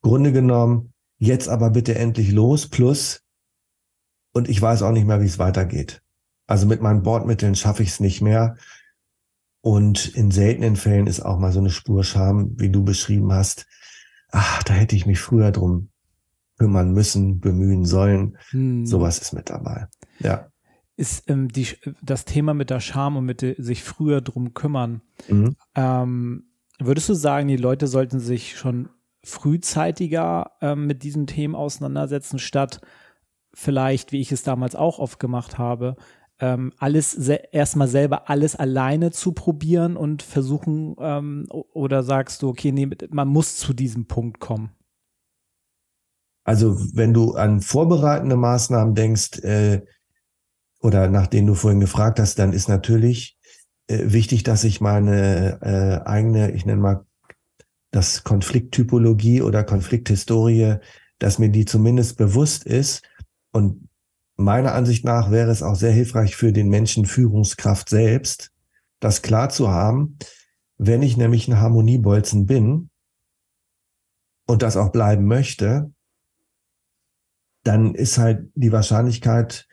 Grunde 0.00 0.32
genommen 0.32 0.93
jetzt 1.24 1.48
aber 1.48 1.70
bitte 1.70 1.94
endlich 1.94 2.32
los, 2.32 2.68
plus, 2.68 3.24
und 4.34 4.48
ich 4.48 4.60
weiß 4.60 4.82
auch 4.82 4.90
nicht 4.90 5.06
mehr, 5.06 5.20
wie 5.20 5.26
es 5.26 5.38
weitergeht. 5.38 6.02
Also 6.46 6.66
mit 6.66 6.82
meinen 6.82 7.02
Bordmitteln 7.02 7.54
schaffe 7.54 7.82
ich 7.82 7.90
es 7.90 8.00
nicht 8.00 8.20
mehr. 8.20 8.56
Und 9.60 10.08
in 10.08 10.30
seltenen 10.30 10.76
Fällen 10.76 11.06
ist 11.06 11.20
auch 11.20 11.38
mal 11.38 11.52
so 11.52 11.60
eine 11.60 11.70
Spur 11.70 12.04
Scham, 12.04 12.58
wie 12.58 12.68
du 12.68 12.84
beschrieben 12.84 13.32
hast. 13.32 13.66
Ach, 14.30 14.62
da 14.64 14.74
hätte 14.74 14.96
ich 14.96 15.06
mich 15.06 15.20
früher 15.20 15.52
drum 15.52 15.88
kümmern 16.58 16.92
müssen, 16.92 17.40
bemühen 17.40 17.86
sollen. 17.86 18.36
Hm. 18.50 18.84
Sowas 18.84 19.18
ist 19.18 19.32
mit 19.32 19.48
dabei. 19.48 19.86
Ja. 20.18 20.48
Ist 20.96 21.30
ähm, 21.30 21.48
die, 21.48 21.68
das 22.02 22.24
Thema 22.24 22.54
mit 22.54 22.70
der 22.70 22.80
Scham 22.80 23.16
und 23.16 23.24
mit 23.24 23.40
de, 23.40 23.60
sich 23.60 23.82
früher 23.82 24.20
drum 24.20 24.52
kümmern. 24.52 25.00
Mhm. 25.28 25.56
Ähm, 25.74 26.44
würdest 26.78 27.08
du 27.08 27.14
sagen, 27.14 27.48
die 27.48 27.56
Leute 27.56 27.86
sollten 27.86 28.20
sich 28.20 28.56
schon 28.56 28.88
frühzeitiger 29.24 30.52
ähm, 30.60 30.86
mit 30.86 31.02
diesen 31.02 31.26
Themen 31.26 31.54
auseinandersetzen, 31.54 32.38
statt 32.38 32.80
vielleicht, 33.52 34.12
wie 34.12 34.20
ich 34.20 34.32
es 34.32 34.42
damals 34.42 34.74
auch 34.74 34.98
oft 34.98 35.18
gemacht 35.18 35.58
habe, 35.58 35.96
ähm, 36.40 36.72
alles 36.78 37.12
se 37.12 37.34
erstmal 37.52 37.88
selber 37.88 38.28
alles 38.28 38.56
alleine 38.56 39.12
zu 39.12 39.32
probieren 39.32 39.96
und 39.96 40.22
versuchen, 40.22 40.96
ähm, 40.98 41.46
oder 41.50 42.02
sagst 42.02 42.42
du, 42.42 42.48
okay, 42.48 42.72
nee, 42.72 42.88
man 43.10 43.28
muss 43.28 43.56
zu 43.56 43.72
diesem 43.72 44.06
Punkt 44.06 44.40
kommen? 44.40 44.70
Also 46.44 46.76
wenn 46.94 47.14
du 47.14 47.34
an 47.34 47.60
vorbereitende 47.60 48.36
Maßnahmen 48.36 48.94
denkst, 48.94 49.38
äh, 49.40 49.82
oder 50.80 51.08
nach 51.08 51.26
denen 51.26 51.46
du 51.46 51.54
vorhin 51.54 51.80
gefragt 51.80 52.20
hast, 52.20 52.38
dann 52.38 52.52
ist 52.52 52.68
natürlich 52.68 53.38
äh, 53.86 54.12
wichtig, 54.12 54.42
dass 54.42 54.64
ich 54.64 54.82
meine 54.82 55.60
äh, 55.62 56.06
eigene, 56.06 56.50
ich 56.50 56.66
nenne 56.66 56.80
mal 56.80 57.06
das 57.94 58.24
Konflikttypologie 58.24 59.40
oder 59.40 59.62
Konflikthistorie, 59.62 60.76
dass 61.20 61.38
mir 61.38 61.50
die 61.50 61.64
zumindest 61.64 62.16
bewusst 62.16 62.64
ist. 62.64 63.02
Und 63.52 63.88
meiner 64.36 64.74
Ansicht 64.74 65.04
nach 65.04 65.30
wäre 65.30 65.50
es 65.52 65.62
auch 65.62 65.76
sehr 65.76 65.92
hilfreich 65.92 66.34
für 66.34 66.52
den 66.52 66.68
Menschen 66.68 67.06
Führungskraft 67.06 67.88
selbst, 67.88 68.50
das 68.98 69.22
klar 69.22 69.48
zu 69.48 69.70
haben, 69.70 70.18
wenn 70.76 71.02
ich 71.02 71.16
nämlich 71.16 71.46
ein 71.46 71.60
Harmoniebolzen 71.60 72.46
bin 72.46 72.90
und 74.46 74.62
das 74.62 74.76
auch 74.76 74.90
bleiben 74.90 75.26
möchte, 75.26 75.92
dann 77.62 77.94
ist 77.94 78.18
halt 78.18 78.50
die 78.56 78.72
Wahrscheinlichkeit 78.72 79.68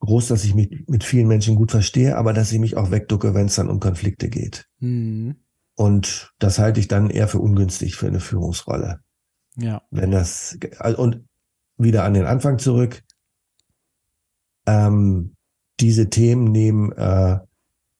groß, 0.00 0.28
dass 0.28 0.44
ich 0.44 0.54
mich 0.54 0.84
mit 0.86 1.02
vielen 1.02 1.28
Menschen 1.28 1.56
gut 1.56 1.70
verstehe, 1.70 2.18
aber 2.18 2.34
dass 2.34 2.52
ich 2.52 2.58
mich 2.58 2.76
auch 2.76 2.90
wegducke, 2.90 3.32
wenn 3.32 3.46
es 3.46 3.54
dann 3.54 3.70
um 3.70 3.80
Konflikte 3.80 4.28
geht. 4.28 4.68
Mhm. 4.80 5.36
Und 5.76 6.32
das 6.38 6.58
halte 6.58 6.80
ich 6.80 6.88
dann 6.88 7.10
eher 7.10 7.28
für 7.28 7.40
ungünstig 7.40 7.96
für 7.96 8.06
eine 8.06 8.20
Führungsrolle. 8.20 9.00
Ja. 9.56 9.82
Wenn 9.90 10.10
das, 10.10 10.58
also, 10.78 11.02
und 11.02 11.24
wieder 11.76 12.04
an 12.04 12.14
den 12.14 12.26
Anfang 12.26 12.58
zurück. 12.58 13.02
Ähm, 14.66 15.34
diese 15.80 16.08
Themen 16.08 16.52
neben 16.52 16.92
äh, 16.92 17.38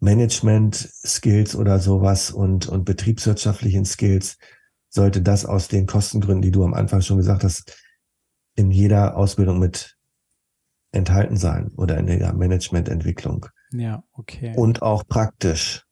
Management-Skills 0.00 1.56
oder 1.56 1.78
sowas 1.78 2.30
und, 2.30 2.68
und 2.68 2.84
betriebswirtschaftlichen 2.84 3.84
Skills 3.84 4.38
sollte 4.88 5.22
das 5.22 5.44
aus 5.44 5.68
den 5.68 5.86
Kostengründen, 5.86 6.42
die 6.42 6.52
du 6.52 6.64
am 6.64 6.74
Anfang 6.74 7.00
schon 7.00 7.16
gesagt 7.16 7.42
hast, 7.42 7.76
in 8.54 8.70
jeder 8.70 9.16
Ausbildung 9.16 9.58
mit 9.58 9.96
enthalten 10.92 11.36
sein 11.36 11.72
oder 11.76 11.98
in 11.98 12.06
der 12.06 12.32
Managemententwicklung. 12.32 13.46
Ja, 13.72 14.04
okay. 14.12 14.54
Und 14.56 14.82
auch 14.82 15.04
praktisch 15.06 15.83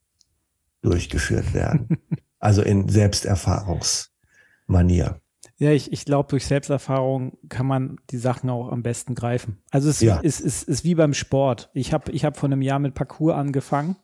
durchgeführt 0.82 1.54
werden. 1.54 1.88
also 2.38 2.62
in 2.62 2.88
Selbsterfahrungsmanier. 2.88 5.20
Ja, 5.58 5.70
ich, 5.70 5.92
ich 5.92 6.04
glaube, 6.04 6.28
durch 6.28 6.44
Selbsterfahrung 6.46 7.38
kann 7.48 7.66
man 7.66 7.96
die 8.10 8.16
Sachen 8.18 8.50
auch 8.50 8.70
am 8.72 8.82
besten 8.82 9.14
greifen. 9.14 9.58
Also 9.70 9.88
es 9.90 10.00
Ja. 10.00 10.18
ist, 10.18 10.40
ist, 10.40 10.64
ist 10.64 10.84
wie 10.84 10.96
beim 10.96 11.14
Sport. 11.14 11.70
Ich 11.72 11.92
habe 11.92 12.10
ich 12.10 12.24
hab 12.24 12.36
vor 12.36 12.48
einem 12.48 12.62
Jahr 12.62 12.80
mit 12.80 12.94
Parkour 12.94 13.36
angefangen. 13.36 13.96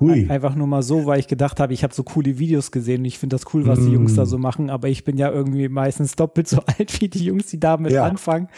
Hui. 0.00 0.28
Einfach 0.30 0.54
nur 0.54 0.66
mal 0.66 0.82
so, 0.82 1.06
weil 1.06 1.18
ich 1.18 1.28
gedacht 1.28 1.60
habe, 1.60 1.72
ich 1.74 1.82
habe 1.84 1.94
so 1.94 2.02
coole 2.02 2.38
Videos 2.38 2.70
gesehen 2.72 3.00
und 3.00 3.04
ich 3.06 3.18
finde 3.18 3.34
das 3.36 3.52
cool, 3.52 3.66
was 3.66 3.80
die 3.80 3.90
Mm. 3.90 3.94
Jungs 3.94 4.14
da 4.14 4.26
so 4.26 4.38
machen, 4.38 4.70
aber 4.70 4.88
ich 4.88 5.04
bin 5.04 5.16
ja 5.18 5.30
irgendwie 5.30 5.68
meistens 5.68 6.16
doppelt 6.16 6.48
so 6.48 6.62
alt 6.78 7.00
wie 7.00 7.08
die 7.08 7.24
Jungs, 7.24 7.46
die 7.46 7.60
damit 7.60 7.92
Ja. 7.92 8.04
anfangen. 8.04 8.48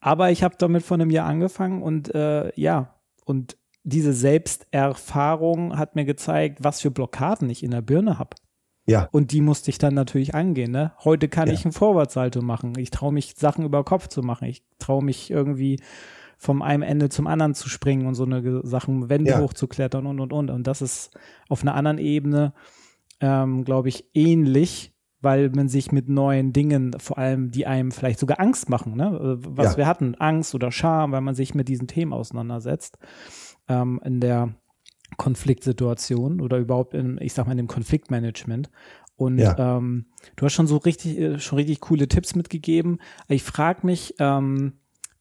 Aber 0.00 0.30
ich 0.30 0.42
habe 0.42 0.54
damit 0.58 0.82
vor 0.84 0.96
einem 0.96 1.10
Jahr 1.10 1.26
angefangen 1.26 1.82
und 1.82 2.14
äh, 2.14 2.52
ja, 2.54 2.94
und 3.24 3.56
diese 3.88 4.12
Selbsterfahrung 4.12 5.78
hat 5.78 5.96
mir 5.96 6.04
gezeigt, 6.04 6.58
was 6.62 6.80
für 6.80 6.90
Blockaden 6.90 7.48
ich 7.50 7.62
in 7.62 7.70
der 7.70 7.82
Birne 7.82 8.18
habe. 8.18 8.36
Ja, 8.86 9.06
Und 9.12 9.32
die 9.32 9.42
musste 9.42 9.68
ich 9.70 9.76
dann 9.76 9.92
natürlich 9.92 10.34
angehen. 10.34 10.70
Ne? 10.70 10.92
Heute 11.04 11.28
kann 11.28 11.48
Ja. 11.48 11.52
ich 11.54 11.64
einen 11.66 11.72
Vorwärtssalto 11.72 12.40
machen. 12.40 12.72
Ich 12.78 12.90
traue 12.90 13.12
mich, 13.12 13.34
Sachen 13.36 13.64
über 13.66 13.84
Kopf 13.84 14.08
zu 14.08 14.22
machen. 14.22 14.46
Ich 14.46 14.62
traue 14.78 15.04
mich 15.04 15.30
irgendwie 15.30 15.78
vom 16.38 16.62
einem 16.62 16.82
Ende 16.82 17.10
zum 17.10 17.26
anderen 17.26 17.54
zu 17.54 17.68
springen 17.68 18.06
und 18.06 18.14
so 18.14 18.24
eine 18.24 18.62
Sachen, 18.66 19.10
Wände 19.10 19.32
Ja. 19.32 19.40
hochzuklettern 19.40 20.06
und, 20.06 20.20
und, 20.20 20.32
und. 20.32 20.48
Und 20.50 20.66
das 20.66 20.80
ist 20.80 21.10
auf 21.50 21.60
einer 21.62 21.74
anderen 21.74 21.98
Ebene, 21.98 22.54
ähm, 23.20 23.64
glaube 23.64 23.88
ich, 23.90 24.06
ähnlich, 24.14 24.94
weil 25.20 25.50
man 25.50 25.68
sich 25.68 25.92
mit 25.92 26.08
neuen 26.08 26.52
Dingen, 26.54 26.92
vor 26.98 27.18
allem 27.18 27.50
die 27.50 27.66
einem 27.66 27.90
vielleicht 27.90 28.20
sogar 28.20 28.40
Angst 28.40 28.70
machen, 28.70 28.96
ne? 28.96 29.38
Äh, 29.42 29.44
was 29.46 29.72
Ja. 29.72 29.76
wir 29.78 29.86
hatten, 29.86 30.14
Angst 30.14 30.54
oder 30.54 30.70
Scham, 30.72 31.12
weil 31.12 31.20
man 31.22 31.34
sich 31.34 31.54
mit 31.54 31.68
diesen 31.68 31.88
Themen 31.88 32.12
auseinandersetzt, 32.14 32.96
ähm, 33.68 34.00
in 34.04 34.20
der 34.20 34.54
Konfliktsituation 35.16 36.40
oder 36.40 36.58
überhaupt 36.58 36.94
in, 36.94 37.18
ich 37.20 37.32
sag 37.34 37.46
mal, 37.46 37.52
in 37.52 37.58
dem 37.58 37.66
Konfliktmanagement. 37.68 38.70
Und 39.16 39.38
Ja. 39.38 39.78
ähm, 39.78 40.06
du 40.36 40.44
hast 40.44 40.52
schon 40.52 40.66
so 40.68 40.76
richtig, 40.76 41.18
äh, 41.18 41.38
schon 41.40 41.58
richtig 41.58 41.80
coole 41.80 42.06
Tipps 42.08 42.34
mitgegeben. 42.34 42.98
Ich 43.28 43.42
frage 43.42 43.84
mich, 43.86 44.14
ähm, 44.20 44.74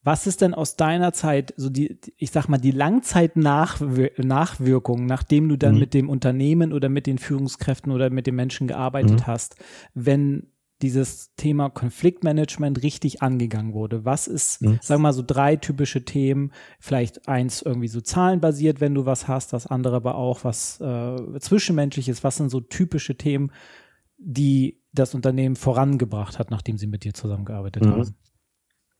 was 0.03 0.27
ist 0.27 0.41
denn 0.41 0.53
aus 0.53 0.75
deiner 0.77 1.12
Zeit, 1.13 1.53
so 1.57 1.69
die, 1.69 1.99
die- 1.99 2.13
ich 2.17 2.31
sag 2.31 2.47
mal, 2.47 2.57
die 2.60 2.71
Langzeit-Nachwirkung, 2.71 5.05
nachdem 5.05 5.49
du 5.49 5.57
dann 5.57 5.73
Mhm. 5.75 5.79
mit 5.79 5.93
dem 5.93 6.10
Unternehmen 6.10 6.71
oder 6.73 6.89
mit 6.89 7.07
den 7.07 7.17
Führungskräften 7.17 7.91
oder 7.91 8.10
mit 8.10 8.27
den 8.27 8.36
Menschen 8.36 8.67
gearbeitet 8.67 9.21
Mhm. 9.21 9.27
hast, 9.27 9.55
wenn 9.93 10.47
dieses 10.81 11.33
Thema 11.35 11.69
Konfliktmanagement 11.69 12.83
richtig 12.83 13.21
angegangen 13.21 13.73
wurde? 13.73 14.05
Was 14.05 14.27
ist, 14.27 14.61
Mhm. 14.61 14.79
sagen 14.81 14.99
wir 15.01 15.03
mal, 15.09 15.13
so 15.13 15.23
drei 15.25 15.55
typische 15.55 16.05
Themen? 16.05 16.51
Vielleicht 16.79 17.27
eins 17.27 17.61
irgendwie 17.61 17.87
so 17.87 18.01
zahlenbasiert, 18.01 18.79
wenn 18.81 18.93
du 18.93 19.05
was 19.05 19.27
hast, 19.27 19.53
das 19.53 19.67
andere 19.67 19.95
aber 19.95 20.15
auch 20.15 20.43
was 20.43 20.79
äh, 20.81 21.39
zwischenmenschliches. 21.39 22.23
Was 22.23 22.37
sind 22.37 22.49
so 22.49 22.59
typische 22.61 23.17
Themen, 23.17 23.51
die 24.17 24.81
das 24.93 25.13
Unternehmen 25.15 25.55
vorangebracht 25.55 26.39
hat, 26.39 26.51
nachdem 26.51 26.77
sie 26.77 26.87
mit 26.87 27.03
dir 27.03 27.13
zusammengearbeitet 27.13 27.83
Mhm. 27.85 27.91
haben? 27.91 28.15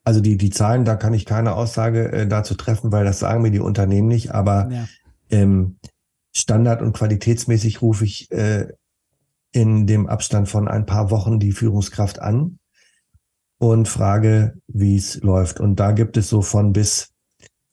also 0.04 0.22
die, 0.22 0.38
die 0.38 0.52
Zahlen, 0.52 0.86
da 0.86 0.96
kann 0.96 1.14
ich 1.14 1.26
keine 1.26 1.54
Aussage 1.54 2.10
äh, 2.14 2.28
dazu 2.28 2.56
treffen, 2.56 2.94
weil 2.94 3.04
das 3.04 3.20
sagen 3.20 3.42
mir 3.42 3.52
die 3.52 3.60
Unternehmen 3.60 4.08
nicht, 4.08 4.32
aber 4.32 4.70
Ja. 4.72 4.88
ähm, 5.32 5.80
standard- 6.34 6.82
und 6.82 6.94
qualitätsmäßig 6.94 7.82
rufe 7.82 8.06
ich 8.06 8.32
äh, 8.32 8.68
in 9.58 9.88
dem 9.88 10.06
Abstand 10.06 10.48
von 10.48 10.68
ein 10.68 10.86
paar 10.86 11.10
Wochen 11.10 11.40
die 11.40 11.52
Führungskraft 11.52 12.20
an 12.20 12.60
und 13.58 13.88
frage, 13.88 14.54
wie 14.68 14.96
es 14.96 15.16
läuft. 15.22 15.60
Und 15.60 15.80
da 15.80 15.94
gibt 15.94 16.16
es 16.16 16.30
so 16.30 16.44
von 16.44 16.74
bis 16.74 17.10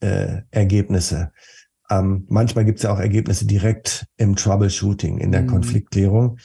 äh, 0.00 0.40
Ergebnisse. 0.50 1.30
Ähm, 1.90 2.24
manchmal 2.30 2.64
gibt 2.64 2.78
es 2.78 2.84
ja 2.84 2.92
auch 2.94 2.98
Ergebnisse 2.98 3.46
direkt 3.46 4.06
im 4.16 4.34
Troubleshooting, 4.34 5.18
in 5.18 5.30
der 5.30 5.42
Mhm. 5.42 5.48
Konfliktklärung, 5.48 6.38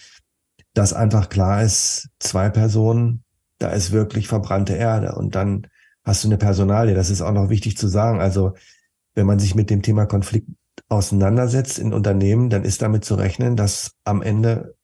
dass 0.74 0.92
einfach 0.92 1.30
klar 1.30 1.64
ist, 1.64 2.10
zwei 2.20 2.50
Personen, 2.50 3.24
da 3.60 3.70
ist 3.70 3.94
wirklich 3.94 4.28
verbrannte 4.28 4.74
Erde. 4.74 5.16
Und 5.16 5.36
dann 5.36 5.68
hast 6.04 6.26
du 6.26 6.28
eine 6.28 6.38
Personalie. 6.38 6.96
Das 6.96 7.10
ist 7.10 7.22
auch 7.22 7.32
noch 7.32 7.50
wichtig 7.50 7.78
zu 7.78 7.88
sagen. 7.88 8.20
Also 8.20 8.56
wenn 9.16 9.26
man 9.26 9.40
sich 9.40 9.56
mit 9.56 9.70
dem 9.70 9.84
Thema 9.84 10.06
Konflikt 10.06 10.50
auseinandersetzt 10.90 11.80
in 11.80 11.94
Unternehmen, 11.94 12.50
dann 12.50 12.66
ist 12.66 12.82
damit 12.82 13.06
zu 13.06 13.16
rechnen, 13.16 13.56
dass 13.56 13.96
am 14.04 14.22
Ende 14.22 14.76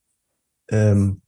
ähm, 0.70 1.22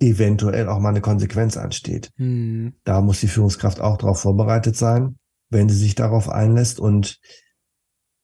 eventuell 0.00 0.68
auch 0.68 0.80
mal 0.80 0.88
eine 0.88 1.02
Konsequenz 1.02 1.56
ansteht. 1.56 2.10
Hm. 2.16 2.74
Da 2.84 3.00
muss 3.00 3.20
die 3.20 3.28
Führungskraft 3.28 3.80
auch 3.80 3.98
darauf 3.98 4.20
vorbereitet 4.20 4.76
sein, 4.76 5.16
wenn 5.50 5.68
sie 5.68 5.76
sich 5.76 5.94
darauf 5.94 6.28
einlässt. 6.28 6.80
Und 6.80 7.20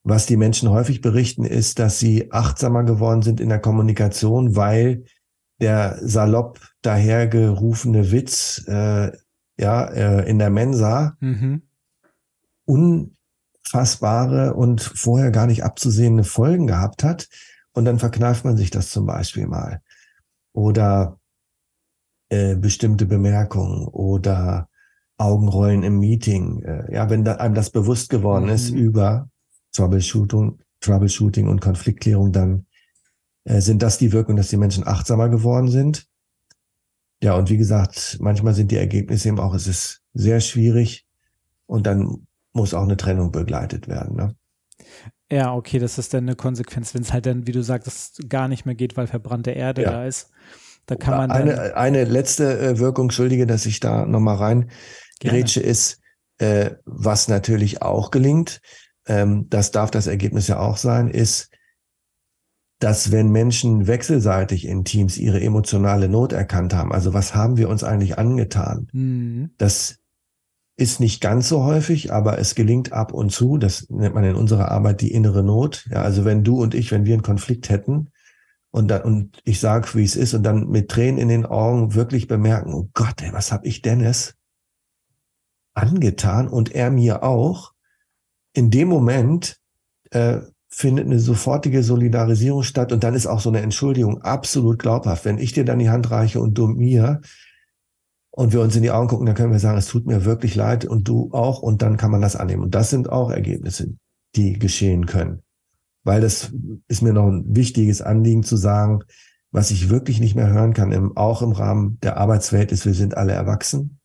was 0.03 0.25
die 0.25 0.37
Menschen 0.37 0.69
häufig 0.69 1.01
berichten, 1.01 1.43
ist, 1.43 1.79
dass 1.79 1.99
sie 1.99 2.31
achtsamer 2.31 2.83
geworden 2.83 3.21
sind 3.21 3.39
in 3.39 3.49
der 3.49 3.59
Kommunikation, 3.59 4.55
weil 4.55 5.03
der 5.59 5.97
salopp 6.01 6.59
dahergerufene 6.81 8.11
Witz 8.11 8.63
äh, 8.67 9.11
ja 9.59 9.85
äh, 9.85 10.29
in 10.29 10.39
der 10.39 10.49
Mensa 10.49 11.15
Mhm. 11.19 11.63
unfassbare 12.65 14.53
und 14.53 14.81
vorher 14.81 15.31
gar 15.31 15.47
nicht 15.47 15.63
abzusehende 15.63 16.23
Folgen 16.23 16.67
gehabt 16.67 17.03
hat. 17.03 17.27
Und 17.73 17.85
dann 17.85 17.99
verkneift 17.99 18.45
man 18.45 18.57
sich 18.57 18.71
das 18.71 18.89
zum 18.89 19.05
Beispiel 19.05 19.47
mal. 19.47 19.81
Oder 20.57 21.19
äh, 22.29 22.55
bestimmte 22.55 23.05
Bemerkungen 23.05 23.87
oder 23.87 24.69
Augenrollen 25.19 25.83
im 25.83 25.99
Meeting. 25.99 26.63
Äh, 26.63 26.95
ja, 26.95 27.11
wenn 27.11 27.23
da 27.23 27.35
einem 27.35 27.53
das 27.53 27.69
bewusst 27.69 28.09
geworden 28.09 28.45
Mhm. 28.45 28.51
ist 28.51 28.69
über 28.71 29.29
Troubleshooting, 29.73 30.57
Troubleshooting 30.79 31.47
und 31.47 31.61
Konfliktklärung, 31.61 32.31
dann 32.31 32.65
äh, 33.43 33.61
sind 33.61 33.83
das 33.83 33.99
die 33.99 34.11
Wirkungen, 34.11 34.37
dass 34.37 34.49
die 34.49 34.57
Menschen 34.57 34.87
achtsamer 34.87 35.29
geworden 35.29 35.67
sind. 35.67 36.07
Ja, 37.21 37.35
und 37.35 37.51
wie 37.51 37.57
gesagt, 37.57 38.17
manchmal 38.19 38.55
sind 38.55 38.71
die 38.71 38.77
Ergebnisse 38.77 39.27
eben 39.27 39.39
auch, 39.39 39.53
es 39.53 39.67
ist 39.67 40.01
sehr 40.15 40.39
schwierig 40.39 41.05
und 41.67 41.85
dann 41.85 42.25
muss 42.53 42.73
auch 42.73 42.83
eine 42.83 42.97
Trennung 42.97 43.31
begleitet 43.31 43.87
werden. 43.87 44.15
Ne? 44.15 44.35
Ja, 45.29 45.53
okay, 45.53 45.77
das 45.79 45.97
ist 45.97 46.13
dann 46.13 46.23
eine 46.23 46.35
Konsequenz, 46.35 46.93
wenn 46.93 47.01
es 47.01 47.11
halt 47.11 47.25
dann, 47.25 47.47
wie 47.47 47.51
du 47.51 47.61
sagst, 47.61 48.29
gar 48.29 48.47
nicht 48.47 48.65
mehr 48.65 48.75
geht, 48.75 48.95
weil 48.95 49.07
verbrannte 49.07 49.51
Erde 49.51 49.81
Ja. 49.81 49.91
da 49.91 50.05
ist. 50.05 50.29
Da 50.85 50.95
kann 50.95 51.17
man 51.17 51.29
dann 51.29 51.49
eine, 51.49 51.75
eine 51.75 52.03
letzte 52.05 52.57
äh, 52.59 52.79
Wirkung, 52.79 53.05
entschuldige, 53.05 53.45
dass 53.45 53.65
ich 53.65 53.81
da 53.81 54.05
nochmal 54.05 54.37
rein 54.37 54.69
Gerne. 55.19 55.39
grätsche, 55.39 55.59
ist, 55.59 55.99
äh, 56.37 56.71
was 56.85 57.27
natürlich 57.27 57.81
auch 57.81 58.09
gelingt, 58.11 58.61
ähm, 59.05 59.47
das 59.49 59.71
darf 59.71 59.91
das 59.91 60.07
Ergebnis 60.07 60.47
ja 60.47 60.59
auch 60.59 60.77
sein, 60.77 61.09
ist, 61.09 61.49
dass 62.79 63.11
wenn 63.11 63.29
Menschen 63.31 63.87
wechselseitig 63.87 64.65
in 64.65 64.85
Teams 64.85 65.17
ihre 65.17 65.41
emotionale 65.41 66.07
Not 66.07 66.31
erkannt 66.31 66.73
haben, 66.73 66.93
also 66.93 67.13
was 67.13 67.33
haben 67.33 67.57
wir 67.57 67.69
uns 67.69 67.83
eigentlich 67.83 68.17
angetan, 68.17 68.87
Mhm. 68.93 69.49
das 69.57 69.97
ist 70.77 70.99
nicht 70.99 71.21
ganz 71.21 71.49
so 71.49 71.63
häufig, 71.63 72.13
aber 72.13 72.37
es 72.37 72.53
gelingt 72.53 72.93
ab 72.93 73.11
und 73.11 73.31
zu. 73.31 73.57
Das 73.57 73.89
nennt 73.89 74.13
man 74.13 74.23
in 74.23 74.35
unserer 74.35 74.69
Arbeit 74.69 75.01
die 75.01 75.11
innere 75.11 75.43
Not. 75.43 75.87
Ja, 75.89 76.03
also 76.03 76.23
wenn 76.23 76.43
du 76.43 76.61
und 76.61 76.75
ich, 76.75 76.91
wenn 76.91 77.05
wir 77.05 77.15
einen 77.15 77.23
Konflikt 77.23 77.69
hätten 77.69 78.11
und 78.69 78.87
dann, 78.89 79.01
und 79.01 79.41
ich 79.43 79.59
sage, 79.59 79.87
wie 79.95 80.03
es 80.03 80.15
ist 80.15 80.35
und 80.35 80.43
dann 80.43 80.69
mit 80.69 80.89
Tränen 80.89 81.17
in 81.17 81.29
den 81.29 81.47
Augen 81.47 81.95
wirklich 81.95 82.27
bemerken, 82.27 82.75
oh 82.75 82.89
Gott, 82.93 83.23
ey, 83.23 83.33
was 83.33 83.51
hab 83.51 83.65
ich 83.65 83.81
Dennis 83.81 84.35
angetan 85.73 86.47
und 86.47 86.73
er 86.73 86.91
mir 86.91 87.23
auch. 87.23 87.73
In 88.53 88.69
dem 88.69 88.87
Moment 88.87 89.57
äh, 90.11 90.39
findet 90.69 91.05
eine 91.05 91.19
sofortige 91.19 91.81
Solidarisierung 91.81 92.61
statt 92.61 92.91
und 92.91 93.03
dann 93.03 93.15
ist 93.15 93.25
auch 93.25 93.39
so 93.39 93.49
eine 93.49 93.61
Entschuldigung 93.61 94.21
absolut 94.21 94.77
glaubhaft. 94.77 95.25
Wenn 95.25 95.39
ich 95.39 95.53
dir 95.53 95.65
dann 95.65 95.79
die 95.79 95.89
Hand 95.89 96.11
reiche 96.11 96.39
und 96.39 96.55
du 96.55 96.67
mir, 96.67 97.21
und 98.37 98.53
wir 98.53 98.61
uns 98.61 98.75
in 98.75 98.83
die 98.83 98.91
Augen 98.91 99.07
gucken, 99.07 99.25
dann 99.25 99.33
können 99.33 99.51
wir 99.51 99.57
sagen, 99.59 99.79
es 99.79 99.87
tut 99.87 100.05
mir 100.05 100.23
wirklich 100.23 100.53
leid 100.53 100.85
und 100.85 101.07
du 101.07 101.31
auch 101.33 101.63
und 101.63 101.81
dann 101.81 101.97
kann 101.97 102.11
man 102.11 102.21
das 102.21 102.35
annehmen. 102.35 102.61
Und 102.63 102.75
das 102.75 102.91
sind 102.91 103.09
auch 103.11 103.31
Ergebnisse, 103.31 103.95
die 104.35 104.59
geschehen 104.59 105.07
können. 105.07 105.41
Weil 106.03 106.21
das 106.21 106.51
ist 106.87 107.01
mir 107.01 107.13
noch 107.13 107.25
ein 107.27 107.43
wichtiges 107.55 108.03
Anliegen 108.03 108.43
zu 108.43 108.55
sagen, 108.55 108.99
was 109.51 109.71
ich 109.71 109.89
wirklich 109.89 110.19
nicht 110.19 110.35
mehr 110.35 110.49
hören 110.49 110.73
kann, 110.75 110.91
im, 110.91 111.17
auch 111.17 111.41
im 111.41 111.51
Rahmen 111.51 111.97
der 112.03 112.17
Arbeitswelt 112.17 112.71
ist, 112.71 112.85
wir 112.85 112.93
sind 112.93 113.17
alle 113.17 113.33
erwachsen. 113.33 113.97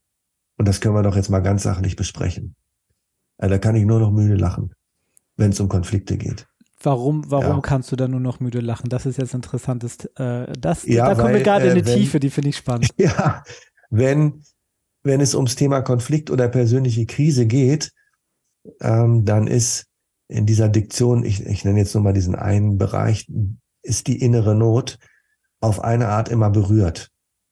Und 0.56 0.66
das 0.66 0.80
können 0.80 0.94
wir 0.94 1.02
doch 1.02 1.14
jetzt 1.16 1.28
mal 1.28 1.40
ganz 1.40 1.62
sachlich 1.64 1.96
besprechen. 1.96 2.54
Also 3.36 3.52
da 3.54 3.58
kann 3.58 3.76
ich 3.76 3.84
nur 3.84 4.00
noch 4.00 4.12
müde 4.12 4.36
lachen, 4.36 4.72
wenn 5.36 5.50
es 5.50 5.60
um 5.60 5.68
Konflikte 5.68 6.16
geht. 6.16 6.46
Warum, 6.82 7.30
warum 7.30 7.56
Ja. 7.56 7.60
kannst 7.60 7.92
du 7.92 7.96
da 7.96 8.08
nur 8.08 8.18
noch 8.20 8.40
müde 8.40 8.60
lachen? 8.60 8.88
Das 8.88 9.04
ist 9.04 9.18
jetzt 9.18 9.34
interessantes. 9.34 10.06
Äh, 10.16 10.46
das, 10.58 10.86
Ja, 10.86 11.08
da 11.10 11.14
kommen 11.20 11.34
wir 11.34 11.42
gerade 11.42 11.66
in 11.68 11.76
äh, 11.76 11.82
die 11.82 11.86
wenn- 11.86 11.98
Tiefe, 11.98 12.18
die 12.18 12.30
finde 12.30 12.48
ich 12.48 12.56
spannend. 12.56 12.88
Ja, 12.96 13.42
wenn, 13.92 14.42
wenn 15.02 15.20
es 15.20 15.34
ums 15.34 15.54
Thema 15.54 15.82
Konflikt 15.82 16.30
oder 16.30 16.48
persönliche 16.48 17.04
Krise 17.04 17.46
geht, 17.46 17.92
ähm, 18.80 19.24
dann 19.24 19.46
ist 19.46 19.86
in 20.28 20.46
dieser 20.46 20.70
Diktion, 20.70 21.24
ich, 21.24 21.44
ich 21.44 21.64
nenne 21.64 21.80
jetzt 21.80 21.94
nur 21.94 22.02
mal 22.02 22.14
diesen 22.14 22.34
einen 22.34 22.78
Bereich, 22.78 23.30
ist 23.82 24.06
die 24.06 24.20
innere 24.20 24.54
Not 24.54 24.98
auf 25.60 25.84
eine 25.84 26.08
Art 26.08 26.30
immer 26.30 26.48
berührt. 26.48 27.10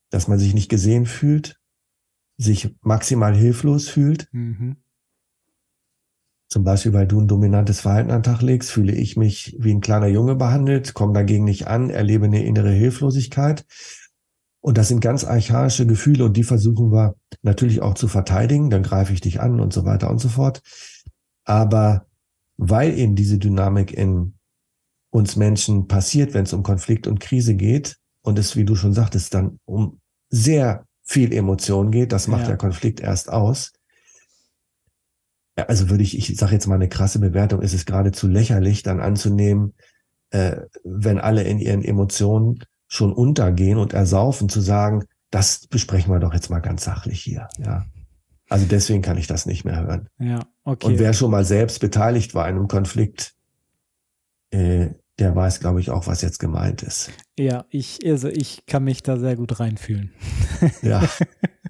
Dass 0.08 0.28
man 0.28 0.38
sich 0.38 0.54
nicht 0.54 0.70
gesehen 0.70 1.04
fühlt, 1.06 1.60
sich 2.38 2.74
maximal 2.80 3.36
hilflos 3.36 3.88
fühlt. 3.88 4.28
Mhm. 4.32 4.76
Zum 6.48 6.64
Beispiel, 6.64 6.94
weil 6.94 7.06
du 7.06 7.20
ein 7.20 7.28
dominantes 7.28 7.80
Verhalten 7.82 8.10
an 8.10 8.22
den 8.22 8.32
Tag 8.32 8.40
legst, 8.40 8.70
fühle 8.70 8.92
ich 8.92 9.16
mich 9.16 9.56
wie 9.60 9.72
ein 9.72 9.82
kleiner 9.82 10.08
Junge 10.08 10.36
behandelt, 10.36 10.94
komme 10.94 11.12
dagegen 11.12 11.44
nicht 11.44 11.68
an, 11.68 11.90
erlebe 11.90 12.24
eine 12.24 12.44
innere 12.44 12.72
Hilflosigkeit. 12.72 13.66
Und 14.60 14.76
das 14.76 14.88
sind 14.88 15.00
ganz 15.00 15.24
archaische 15.24 15.86
Gefühle 15.86 16.24
und 16.26 16.36
die 16.36 16.44
versuchen 16.44 16.92
wir 16.92 17.16
natürlich 17.42 17.80
auch 17.80 17.94
zu 17.94 18.08
verteidigen. 18.08 18.68
Dann 18.68 18.82
greife 18.82 19.12
ich 19.12 19.20
dich 19.20 19.40
an 19.40 19.58
und 19.58 19.72
so 19.72 19.84
weiter 19.84 20.10
und 20.10 20.18
so 20.18 20.28
fort. 20.28 20.60
Aber 21.44 22.06
weil 22.58 22.98
eben 22.98 23.16
diese 23.16 23.38
Dynamik 23.38 23.92
in 23.92 24.34
uns 25.10 25.36
Menschen 25.36 25.88
passiert, 25.88 26.34
wenn 26.34 26.44
es 26.44 26.52
um 26.52 26.62
Konflikt 26.62 27.06
und 27.06 27.20
Krise 27.20 27.54
geht 27.54 27.96
und 28.22 28.38
es, 28.38 28.54
wie 28.54 28.64
du 28.64 28.76
schon 28.76 28.92
sagtest, 28.92 29.32
dann 29.32 29.58
um 29.64 30.00
sehr 30.28 30.84
viel 31.02 31.32
Emotion 31.32 31.90
geht, 31.90 32.12
das 32.12 32.28
macht 32.28 32.42
ja. 32.42 32.48
der 32.48 32.56
Konflikt 32.58 33.00
erst 33.00 33.32
aus. 33.32 33.72
Also 35.56 35.90
würde 35.90 36.04
ich, 36.04 36.16
ich 36.16 36.36
sage 36.36 36.52
jetzt 36.52 36.66
mal 36.66 36.76
eine 36.76 36.88
krasse 36.88 37.18
Bewertung, 37.18 37.62
ist 37.62 37.74
es 37.74 37.86
geradezu 37.86 38.28
lächerlich, 38.28 38.82
dann 38.82 39.00
anzunehmen, 39.00 39.74
äh, 40.30 40.56
wenn 40.84 41.18
alle 41.18 41.42
in 41.42 41.58
ihren 41.58 41.82
Emotionen 41.82 42.60
schon 42.90 43.12
untergehen 43.12 43.78
und 43.78 43.94
ersaufen, 43.94 44.48
zu 44.48 44.60
sagen, 44.60 45.04
das 45.30 45.66
besprechen 45.68 46.12
wir 46.12 46.18
doch 46.18 46.34
jetzt 46.34 46.50
mal 46.50 46.58
ganz 46.58 46.84
sachlich 46.84 47.22
hier. 47.22 47.48
Ja. 47.58 47.86
Also 48.48 48.66
deswegen 48.66 49.00
kann 49.00 49.16
ich 49.16 49.28
das 49.28 49.46
nicht 49.46 49.64
mehr 49.64 49.80
hören. 49.80 50.08
Ja, 50.18 50.40
okay. 50.64 50.88
Und 50.88 50.98
wer 50.98 51.12
schon 51.12 51.30
mal 51.30 51.44
selbst 51.44 51.78
beteiligt 51.78 52.34
war 52.34 52.48
in 52.48 52.56
einem 52.56 52.68
Konflikt, 52.68 53.34
äh, 54.50 54.88
der 55.20 55.36
weiß, 55.36 55.60
glaube 55.60 55.80
ich, 55.80 55.90
auch, 55.90 56.08
was 56.08 56.20
jetzt 56.22 56.40
gemeint 56.40 56.82
ist. 56.82 57.12
Ja, 57.38 57.64
ich, 57.70 58.00
also 58.04 58.28
ich 58.28 58.66
kann 58.66 58.82
mich 58.82 59.04
da 59.04 59.18
sehr 59.18 59.36
gut 59.36 59.60
reinfühlen. 59.60 60.12
Ja. 60.82 61.08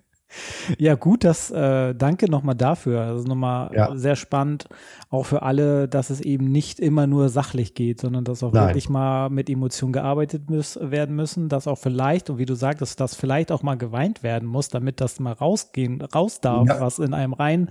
Ja, 0.78 0.94
gut, 0.94 1.24
das 1.24 1.50
äh, 1.50 1.94
danke 1.94 2.30
nochmal 2.30 2.54
dafür. 2.54 3.06
Das 3.06 3.20
ist 3.20 3.28
nochmal 3.28 3.70
ja. 3.74 3.96
sehr 3.96 4.16
spannend, 4.16 4.66
auch 5.10 5.26
für 5.26 5.42
alle, 5.42 5.88
dass 5.88 6.10
es 6.10 6.20
eben 6.20 6.50
nicht 6.50 6.78
immer 6.80 7.06
nur 7.06 7.28
sachlich 7.28 7.74
geht, 7.74 8.00
sondern 8.00 8.24
dass 8.24 8.42
auch 8.42 8.52
Nein. 8.52 8.68
wirklich 8.68 8.88
mal 8.88 9.28
mit 9.30 9.50
Emotionen 9.50 9.92
gearbeitet 9.92 10.48
muss, 10.48 10.78
werden 10.80 11.16
müssen, 11.16 11.48
dass 11.48 11.66
auch 11.66 11.78
vielleicht, 11.78 12.30
und 12.30 12.38
wie 12.38 12.46
du 12.46 12.54
sagtest, 12.54 13.00
dass 13.00 13.14
vielleicht 13.14 13.50
auch 13.52 13.62
mal 13.62 13.76
geweint 13.76 14.22
werden 14.22 14.48
muss, 14.48 14.68
damit 14.68 15.00
das 15.00 15.20
mal 15.20 15.32
rausgehen, 15.32 16.00
raus 16.00 16.40
darf, 16.40 16.68
ja. 16.68 16.80
was 16.80 16.98
in 16.98 17.14
einem 17.14 17.32
rein, 17.32 17.70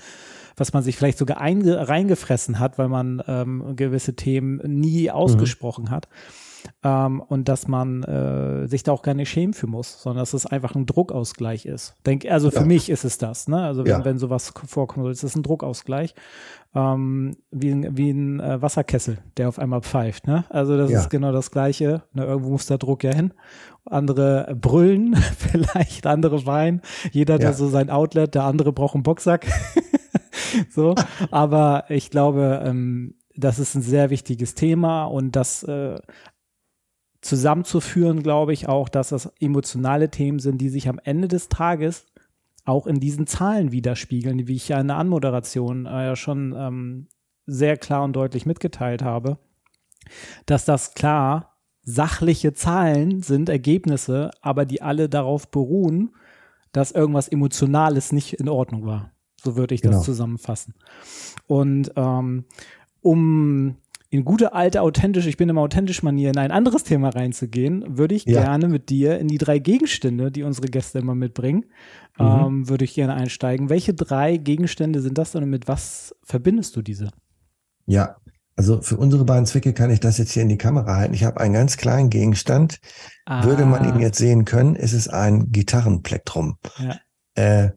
was 0.57 0.73
man 0.73 0.83
sich 0.83 0.97
vielleicht 0.97 1.17
sogar 1.17 1.39
einge, 1.39 1.87
reingefressen 1.87 2.59
hat, 2.59 2.77
weil 2.77 2.89
man 2.89 3.23
ähm, 3.27 3.75
gewisse 3.75 4.15
Themen 4.15 4.59
nie 4.65 5.03
mhm. 5.03 5.09
ausgesprochen 5.11 5.85
mhm. 5.85 5.91
hat 5.91 6.07
ähm, 6.83 7.21
und 7.21 7.49
dass 7.49 7.67
man 7.67 8.03
äh, 8.03 8.67
sich 8.67 8.83
da 8.83 8.91
auch 8.91 9.01
gar 9.01 9.13
nicht 9.13 9.29
schämen 9.29 9.53
für 9.53 9.67
muss, 9.67 10.01
sondern 10.01 10.21
dass 10.21 10.33
es 10.33 10.45
einfach 10.45 10.75
ein 10.75 10.85
Druckausgleich 10.85 11.65
ist. 11.65 11.95
Denk, 12.05 12.25
also 12.25 12.51
für 12.51 12.59
ja. 12.59 12.65
mich 12.65 12.89
ist 12.89 13.03
es 13.03 13.17
das, 13.17 13.47
ne? 13.47 13.61
Also 13.61 13.83
wenn, 13.83 13.91
ja. 13.91 14.05
wenn 14.05 14.17
sowas 14.17 14.53
vorkommt, 14.65 15.09
ist 15.09 15.23
es 15.23 15.35
ein 15.35 15.43
Druckausgleich. 15.43 16.15
Ähm, 16.75 17.35
wie 17.49 17.71
ein, 17.71 17.97
wie 17.97 18.11
ein 18.11 18.39
äh, 18.39 18.61
Wasserkessel, 18.61 19.17
der 19.37 19.49
auf 19.49 19.57
einmal 19.57 19.81
pfeift. 19.81 20.27
Ne? 20.27 20.45
Also 20.49 20.77
das 20.77 20.91
ja. 20.91 20.99
ist 20.99 21.09
genau 21.09 21.31
das 21.31 21.49
Gleiche. 21.49 22.03
Ne, 22.13 22.25
irgendwo 22.25 22.51
muss 22.51 22.67
der 22.67 22.77
Druck 22.77 23.03
ja 23.03 23.11
hin. 23.11 23.33
Andere 23.85 24.55
brüllen, 24.55 25.15
vielleicht 25.37 26.05
andere 26.05 26.45
weinen. 26.45 26.81
Jeder 27.11 27.35
hat 27.35 27.41
ja. 27.41 27.53
so 27.53 27.69
sein 27.69 27.89
Outlet, 27.89 28.35
der 28.35 28.43
andere 28.43 28.71
braucht 28.71 28.93
einen 28.93 29.03
Boxsack. 29.03 29.47
so, 30.69 30.93
aber 31.31 31.85
ich 31.89 32.11
glaube, 32.11 32.61
ähm, 32.63 33.15
das 33.35 33.57
ist 33.57 33.75
ein 33.75 33.81
sehr 33.81 34.09
wichtiges 34.09 34.53
Thema 34.53 35.05
und 35.05 35.35
das 35.35 35.63
äh, 35.63 35.97
zusammenzuführen, 37.21 38.23
glaube 38.23 38.53
ich 38.53 38.67
auch, 38.67 38.89
dass 38.89 39.09
das 39.09 39.31
emotionale 39.39 40.09
Themen 40.09 40.39
sind, 40.39 40.59
die 40.59 40.69
sich 40.69 40.87
am 40.87 40.99
Ende 41.03 41.27
des 41.27 41.49
Tages 41.49 42.05
auch 42.65 42.87
in 42.87 42.99
diesen 42.99 43.27
Zahlen 43.27 43.71
widerspiegeln, 43.71 44.47
wie 44.47 44.55
ich 44.55 44.69
ja 44.69 44.79
in 44.79 44.87
der 44.87 44.97
Anmoderation 44.97 45.85
äh, 45.85 46.05
ja 46.05 46.15
schon 46.15 46.53
ähm, 46.57 47.07
sehr 47.45 47.77
klar 47.77 48.03
und 48.03 48.13
deutlich 48.13 48.45
mitgeteilt 48.45 49.01
habe, 49.01 49.37
dass 50.45 50.65
das 50.65 50.93
klar 50.93 51.57
sachliche 51.81 52.53
Zahlen 52.53 53.21
sind, 53.21 53.49
Ergebnisse, 53.49 54.31
aber 54.41 54.65
die 54.65 54.81
alle 54.81 55.09
darauf 55.09 55.49
beruhen, 55.49 56.11
dass 56.71 56.91
irgendwas 56.91 57.27
Emotionales 57.27 58.11
nicht 58.11 58.33
in 58.33 58.47
Ordnung 58.47 58.85
war. 58.85 59.11
So 59.41 59.55
würde 59.55 59.73
ich 59.73 59.81
genau. 59.81 59.95
das 59.95 60.05
zusammenfassen. 60.05 60.75
Und 61.47 61.91
ähm, 61.95 62.45
um 63.01 63.77
in 64.11 64.25
gute 64.25 64.53
alte 64.53 64.81
authentisch, 64.81 65.27
ich 65.27 65.37
bin 65.37 65.49
immer 65.49 65.61
authentisch 65.61 66.01
Manier 66.01 66.31
in 66.31 66.37
ein 66.37 66.51
anderes 66.51 66.83
Thema 66.83 67.09
reinzugehen, 67.09 67.97
würde 67.97 68.15
ich 68.15 68.25
ja. 68.25 68.41
gerne 68.41 68.67
mit 68.67 68.89
dir 68.89 69.19
in 69.19 69.27
die 69.27 69.37
drei 69.37 69.59
Gegenstände, 69.59 70.31
die 70.31 70.43
unsere 70.43 70.67
Gäste 70.67 70.99
immer 70.99 71.13
mitbringen, 71.13 71.65
mhm. 72.17 72.25
ähm, 72.25 72.69
würde 72.69 72.85
ich 72.85 72.95
gerne 72.95 73.13
einsteigen. 73.13 73.69
Welche 73.69 73.93
drei 73.93 74.37
Gegenstände 74.37 75.01
sind 75.01 75.17
das 75.17 75.31
denn 75.31 75.43
und 75.43 75.49
mit 75.49 75.67
was 75.67 76.15
verbindest 76.23 76.75
du 76.75 76.81
diese? 76.81 77.11
Ja, 77.85 78.17
also 78.55 78.81
für 78.81 78.97
unsere 78.97 79.25
beiden 79.25 79.45
Zwecke 79.45 79.73
kann 79.73 79.91
ich 79.91 79.99
das 79.99 80.17
jetzt 80.17 80.31
hier 80.31 80.43
in 80.43 80.49
die 80.49 80.57
Kamera 80.57 80.97
halten. 80.97 81.13
Ich 81.13 81.23
habe 81.23 81.39
einen 81.39 81.53
ganz 81.53 81.77
kleinen 81.77 82.09
Gegenstand. 82.09 82.79
Ah. 83.25 83.45
Würde 83.45 83.65
man 83.65 83.87
ihn 83.87 84.01
jetzt 84.01 84.17
sehen 84.17 84.43
können, 84.43 84.75
ist 84.75 84.93
es 84.93 85.07
ein 85.07 85.51
Gitarrenplektrum. 85.51 86.57
Ja. 86.77 86.99
Äh, 87.35 87.71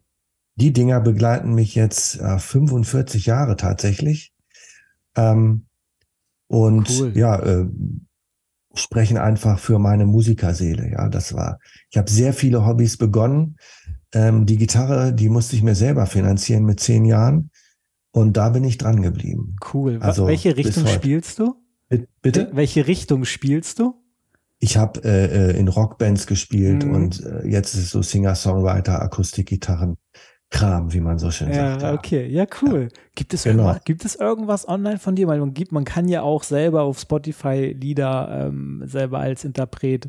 die 0.56 0.72
Dinger 0.72 1.00
begleiten 1.00 1.54
mich 1.54 1.74
jetzt 1.74 2.20
äh, 2.20 2.38
45 2.38 3.26
Jahre 3.26 3.56
tatsächlich. 3.56 4.32
Ähm, 5.14 5.66
und 6.52 6.90
cool. 7.00 7.12
ja, 7.16 7.38
äh, 7.40 7.66
sprechen 8.74 9.16
einfach 9.16 9.58
für 9.58 9.78
meine 9.78 10.04
Musikerseele. 10.04 10.90
Ja, 10.90 11.08
das 11.08 11.32
war. 11.32 11.58
Ich 11.90 11.96
habe 11.96 12.10
sehr 12.10 12.34
viele 12.34 12.66
Hobbys 12.66 12.98
begonnen. 12.98 13.56
Ähm, 14.12 14.44
die 14.44 14.58
Gitarre, 14.58 15.14
die 15.14 15.30
musste 15.30 15.56
ich 15.56 15.62
mir 15.62 15.74
selber 15.74 16.04
finanzieren 16.04 16.64
mit 16.64 16.78
zehn 16.78 17.06
Jahren. 17.06 17.50
Und 18.10 18.36
da 18.36 18.50
bin 18.50 18.64
ich 18.64 18.76
dran 18.76 19.00
geblieben. 19.00 19.56
Cool. 19.72 19.98
Also, 20.02 20.26
Welche 20.26 20.54
Richtung 20.58 20.86
spielst 20.86 21.38
du? 21.38 21.54
Bitte? 22.20 22.50
Welche 22.52 22.86
Richtung 22.86 23.24
spielst 23.24 23.78
du? 23.78 23.94
Ich 24.58 24.76
habe 24.76 25.02
äh, 25.04 25.52
äh, 25.52 25.58
in 25.58 25.68
Rockbands 25.68 26.26
gespielt 26.26 26.84
mhm. 26.84 26.94
und 26.94 27.24
äh, 27.24 27.48
jetzt 27.48 27.74
ist 27.74 27.84
es 27.84 27.90
so 27.90 28.02
Singer-Songwriter, 28.02 29.00
Akustikgitarren. 29.00 29.96
Kram, 30.52 30.92
wie 30.92 31.00
man 31.00 31.18
so 31.18 31.30
schön 31.30 31.48
ja, 31.48 31.70
sagt. 31.70 31.82
Ja, 31.82 31.94
okay, 31.94 32.26
ja, 32.28 32.44
cool. 32.60 32.82
Ja. 32.82 32.98
Gibt, 33.14 33.34
es 33.34 33.42
genau. 33.42 33.64
irgendwas, 33.64 33.84
gibt 33.84 34.04
es 34.04 34.14
irgendwas 34.14 34.68
online 34.68 34.98
von 34.98 35.16
dir? 35.16 35.26
Weil 35.26 35.40
man, 35.40 35.54
gibt, 35.54 35.72
man 35.72 35.84
kann 35.84 36.08
ja 36.08 36.22
auch 36.22 36.44
selber 36.44 36.82
auf 36.82 37.00
Spotify 37.00 37.74
Lieder 37.78 38.48
ähm, 38.48 38.82
selber 38.86 39.18
als 39.18 39.44
Interpret 39.44 40.08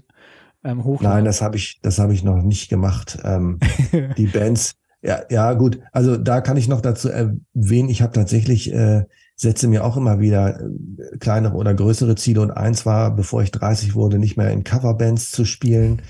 ähm, 0.64 0.84
hochladen. 0.84 1.18
Nein, 1.18 1.26
das 1.26 1.42
habe 1.42 1.56
ich, 1.56 1.80
das 1.82 1.98
habe 1.98 2.14
ich 2.14 2.24
noch 2.24 2.42
nicht 2.42 2.70
gemacht. 2.70 3.18
Ähm, 3.24 3.60
die 4.18 4.28
Bands, 4.28 4.76
ja, 5.02 5.22
ja, 5.30 5.54
gut. 5.54 5.80
Also 5.92 6.18
da 6.18 6.42
kann 6.42 6.58
ich 6.58 6.68
noch 6.68 6.82
dazu 6.82 7.10
erwähnen, 7.10 7.90
ich 7.90 8.02
habe 8.02 8.14
tatsächlich, 8.14 8.72
äh, 8.74 9.06
setze 9.36 9.68
mir 9.68 9.86
auch 9.86 9.98
immer 9.98 10.20
wieder 10.20 10.60
äh, 10.60 11.18
kleinere 11.20 11.56
oder 11.56 11.74
größere 11.74 12.16
Ziele 12.16 12.42
und 12.42 12.52
eins 12.52 12.86
war, 12.86 13.16
bevor 13.16 13.42
ich 13.44 13.52
30 13.52 13.96
wurde, 13.96 14.20
nicht 14.20 14.38
mehr 14.38 14.52
in 14.52 14.64
Coverbands 14.64 15.32
zu 15.32 15.46
spielen 15.46 16.02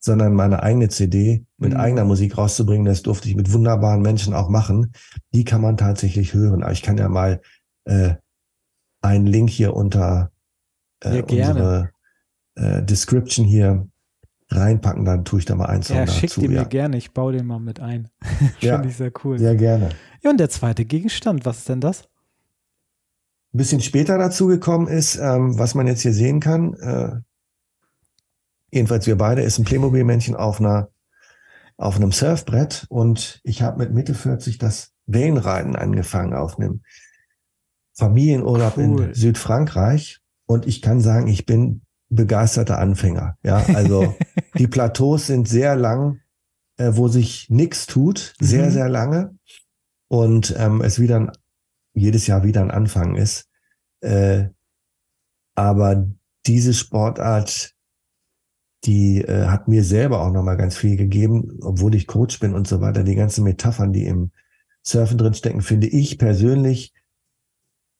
sondern 0.00 0.34
meine 0.34 0.62
eigene 0.62 0.88
CD 0.88 1.44
mit 1.58 1.74
mhm. 1.74 1.80
eigener 1.80 2.04
Musik 2.04 2.36
rauszubringen. 2.36 2.86
Das 2.86 3.02
durfte 3.02 3.28
ich 3.28 3.36
mit 3.36 3.52
wunderbaren 3.52 4.02
Menschen 4.02 4.34
auch 4.34 4.48
machen. 4.48 4.92
Die 5.32 5.44
kann 5.44 5.60
man 5.60 5.76
tatsächlich 5.76 6.34
hören. 6.34 6.62
Aber 6.62 6.72
ich 6.72 6.82
kann 6.82 6.96
ja 6.96 7.08
mal 7.08 7.40
äh, 7.84 8.14
einen 9.02 9.26
Link 9.26 9.50
hier 9.50 9.74
unter 9.74 10.32
äh, 11.04 11.18
ja, 11.18 11.22
unsere 11.22 11.90
äh, 12.54 12.82
Description 12.82 13.46
hier 13.46 13.86
reinpacken, 14.50 15.04
dann 15.04 15.24
tue 15.24 15.38
ich 15.38 15.44
da 15.44 15.54
mal 15.54 15.66
eins 15.66 15.88
ja, 15.88 16.04
dazu. 16.04 16.18
Schick 16.18 16.34
den 16.34 16.52
ja. 16.52 16.62
mir 16.62 16.68
gerne, 16.68 16.96
ich 16.96 17.12
baue 17.12 17.32
den 17.32 17.46
mal 17.46 17.60
mit 17.60 17.80
ein. 17.80 18.08
ja, 18.60 18.74
Finde 18.74 18.88
ich 18.88 18.96
sehr 18.96 19.12
cool. 19.24 19.38
Sehr 19.38 19.54
gerne. 19.54 19.90
Ja, 20.22 20.30
und 20.30 20.40
der 20.40 20.50
zweite 20.50 20.84
Gegenstand, 20.84 21.44
was 21.44 21.58
ist 21.58 21.68
denn 21.68 21.80
das? 21.80 22.02
Ein 23.52 23.58
bisschen 23.58 23.80
später 23.80 24.18
dazu 24.18 24.46
gekommen 24.46 24.88
ist, 24.88 25.16
ähm, 25.16 25.58
was 25.58 25.74
man 25.74 25.86
jetzt 25.86 26.02
hier 26.02 26.12
sehen 26.12 26.40
kann, 26.40 26.74
äh, 26.74 27.20
jedenfalls 28.72 29.06
wir 29.06 29.16
beide, 29.16 29.42
ist 29.42 29.58
ein 29.58 29.64
Playmobil-Männchen 29.64 30.36
auf 30.36 30.60
einer 30.60 30.90
auf 31.76 31.96
einem 31.96 32.12
Surfbrett 32.12 32.84
und 32.90 33.40
ich 33.42 33.62
habe 33.62 33.78
mit 33.78 33.94
Mitte 33.94 34.12
40 34.12 34.58
das 34.58 34.92
Wellenreiten 35.06 35.76
angefangen 35.76 36.34
auf 36.34 36.58
einem 36.58 36.82
Familienurlaub 37.94 38.76
cool. 38.76 38.82
in 38.82 39.14
Südfrankreich 39.14 40.20
und 40.44 40.66
ich 40.66 40.82
kann 40.82 41.00
sagen, 41.00 41.26
ich 41.26 41.46
bin 41.46 41.80
begeisterter 42.10 42.78
Anfänger. 42.78 43.38
Ja, 43.42 43.64
also 43.74 44.14
die 44.58 44.66
Plateaus 44.66 45.26
sind 45.26 45.48
sehr 45.48 45.74
lang, 45.74 46.20
äh, 46.76 46.90
wo 46.92 47.08
sich 47.08 47.48
nichts 47.48 47.86
tut, 47.86 48.34
sehr, 48.38 48.66
mhm. 48.66 48.70
sehr 48.72 48.88
lange 48.90 49.38
und 50.08 50.54
ähm, 50.58 50.82
es 50.82 50.98
wieder 50.98 51.16
ein, 51.16 51.32
jedes 51.94 52.26
Jahr 52.26 52.44
wieder 52.44 52.60
ein 52.60 52.70
Anfang 52.70 53.16
ist. 53.16 53.48
Äh, 54.02 54.48
aber 55.54 56.06
diese 56.46 56.74
Sportart 56.74 57.74
die 58.84 59.22
äh, 59.22 59.46
hat 59.46 59.68
mir 59.68 59.84
selber 59.84 60.22
auch 60.22 60.32
nochmal 60.32 60.56
ganz 60.56 60.76
viel 60.76 60.96
gegeben, 60.96 61.58
obwohl 61.62 61.94
ich 61.94 62.06
Coach 62.06 62.40
bin 62.40 62.54
und 62.54 62.66
so 62.66 62.80
weiter. 62.80 63.04
Die 63.04 63.14
ganzen 63.14 63.44
Metaphern, 63.44 63.92
die 63.92 64.06
im 64.06 64.30
Surfen 64.82 65.18
drinstecken, 65.18 65.60
finde 65.60 65.86
ich 65.86 66.18
persönlich 66.18 66.94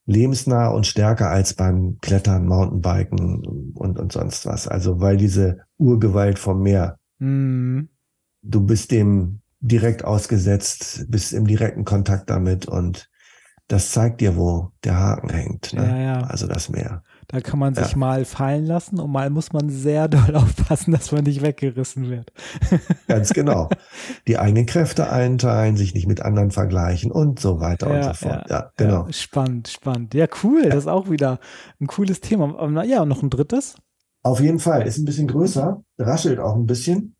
lebensnah 0.07 0.69
und 0.69 0.87
stärker 0.87 1.29
als 1.29 1.53
beim 1.53 1.99
Klettern, 2.01 2.47
Mountainbiken 2.47 3.73
und, 3.75 3.99
und 3.99 4.11
sonst 4.11 4.45
was. 4.47 4.67
Also 4.67 4.99
weil 4.99 5.17
diese 5.17 5.59
Urgewalt 5.77 6.39
vom 6.39 6.63
Meer, 6.63 6.97
mm. 7.19 7.81
du 8.41 8.61
bist 8.61 8.91
dem 8.91 9.41
direkt 9.59 10.03
ausgesetzt, 10.03 11.05
bist 11.09 11.33
im 11.33 11.45
direkten 11.45 11.85
Kontakt 11.85 12.31
damit 12.31 12.65
und 12.65 13.09
das 13.67 13.91
zeigt 13.91 14.19
dir, 14.19 14.35
wo 14.35 14.71
der 14.83 14.97
Haken 14.97 15.29
hängt. 15.29 15.73
Ne? 15.73 15.87
Ja, 15.87 15.97
ja. 15.97 16.21
Also 16.23 16.47
das 16.47 16.69
Meer 16.69 17.03
Da 17.31 17.39
kann 17.39 17.59
man 17.59 17.73
sich 17.73 17.91
ja. 17.91 17.97
mal 17.97 18.25
fallen 18.25 18.65
lassen 18.65 18.99
und 18.99 19.09
mal 19.09 19.29
muss 19.29 19.53
man 19.53 19.69
sehr 19.69 20.07
doll 20.09 20.35
aufpassen, 20.35 20.91
dass 20.91 21.11
man 21.11 21.23
nicht 21.23 21.41
weggerissen 21.41 22.09
wird. 22.09 22.31
Ganz 23.07 23.29
genau. 23.29 23.69
Die 24.27 24.37
eigenen 24.37 24.65
Kräfte 24.65 25.09
einteilen, 25.09 25.77
sich 25.77 25.93
nicht 25.93 26.07
mit 26.07 26.21
anderen 26.21 26.51
vergleichen 26.51 27.11
und 27.11 27.39
so 27.39 27.59
weiter 27.59 27.89
ja, 27.89 27.95
und 27.95 28.03
so 28.03 28.27
fort. 28.27 28.49
Ja, 28.49 28.59
ja 28.59 28.71
genau. 28.75 29.07
spannend, 29.11 29.69
spannend. 29.69 30.13
Ja, 30.13 30.27
cool. 30.43 30.63
Das 30.63 30.79
ist 30.79 30.87
auch 30.87 31.09
wieder 31.09 31.39
ein 31.79 31.87
cooles 31.87 32.19
Thema. 32.19 32.83
Ja, 32.83 33.01
und 33.01 33.07
noch 33.07 33.23
ein 33.23 33.29
drittes? 33.29 33.75
Auf 34.23 34.39
jeden 34.39 34.59
Fall. 34.59 34.85
Ist 34.85 34.97
ein 34.97 35.05
bisschen 35.05 35.27
größer, 35.27 35.83
raschelt 35.97 36.39
auch 36.39 36.55
ein 36.55 36.65
bisschen. 36.65 37.15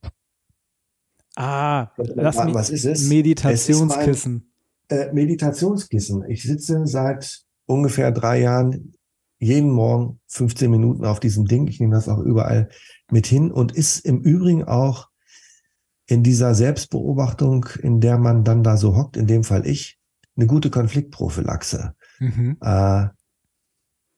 Ah, 1.36 1.88
lass 1.98 2.44
mich, 2.44 2.54
was 2.54 2.70
ist 2.70 2.86
es? 2.86 3.08
Meditationskissen. 3.08 4.52
Es 4.90 4.98
mein, 4.98 5.08
äh, 5.08 5.14
Meditationskissen. 5.14 6.26
Ich 6.30 6.44
sitze 6.44 6.86
seit 6.86 7.44
ungefähr 7.66 8.12
drei 8.12 8.42
Jahren 8.42 8.94
jeden 9.42 9.72
Morgen 9.72 10.20
15 10.28 10.70
Minuten 10.70 11.04
auf 11.04 11.20
diesem 11.20 11.46
Ding. 11.46 11.68
Ich 11.68 11.80
nehme 11.80 11.96
das 11.96 12.08
auch 12.08 12.20
überall 12.20 12.70
mit 13.10 13.26
hin 13.26 13.52
und 13.52 13.72
ist 13.72 14.00
im 14.06 14.22
Übrigen 14.22 14.64
auch 14.64 15.10
in 16.06 16.22
dieser 16.22 16.54
Selbstbeobachtung, 16.54 17.66
in 17.82 18.00
der 18.02 18.20
man 18.20 18.44
dann 18.44 18.64
da 18.64 18.78
so 18.78 18.96
hockt, 18.96 19.18
in 19.18 19.26
dem 19.26 19.44
Fall 19.44 19.66
ich, 19.66 19.98
eine 20.36 20.46
gute 20.46 20.70
Konfliktprophylaxe. 20.70 21.96
Mhm. 22.20 22.58
Äh, 22.62 23.08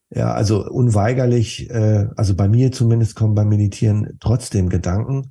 ja, 0.09 0.33
also 0.33 0.69
unweigerlich, 0.69 1.69
äh, 1.69 2.07
also 2.17 2.35
bei 2.35 2.49
mir 2.49 2.71
zumindest 2.71 3.15
kommen 3.15 3.33
beim 3.33 3.47
Meditieren 3.47 4.17
trotzdem 4.19 4.67
Gedanken. 4.67 5.29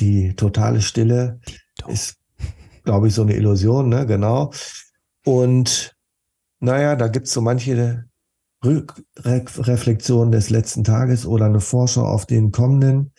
Die 0.00 0.34
totale 0.34 0.82
Stille 0.82 1.40
ist, 1.88 2.18
glaube 2.84 3.08
ich, 3.08 3.14
so 3.14 3.22
eine 3.22 3.36
Illusion, 3.36 3.88
ne? 3.88 4.04
Genau. 4.06 4.52
Und 5.24 5.96
naja, 6.60 6.94
da 6.94 7.08
gibt's 7.08 7.32
so 7.32 7.40
manche 7.40 8.09
Rückreflexion 8.64 10.32
des 10.32 10.50
letzten 10.50 10.84
Tages 10.84 11.26
oder 11.26 11.46
eine 11.46 11.60
Vorschau 11.60 12.04
auf 12.04 12.26
den 12.26 12.52
kommenden. 12.52 13.12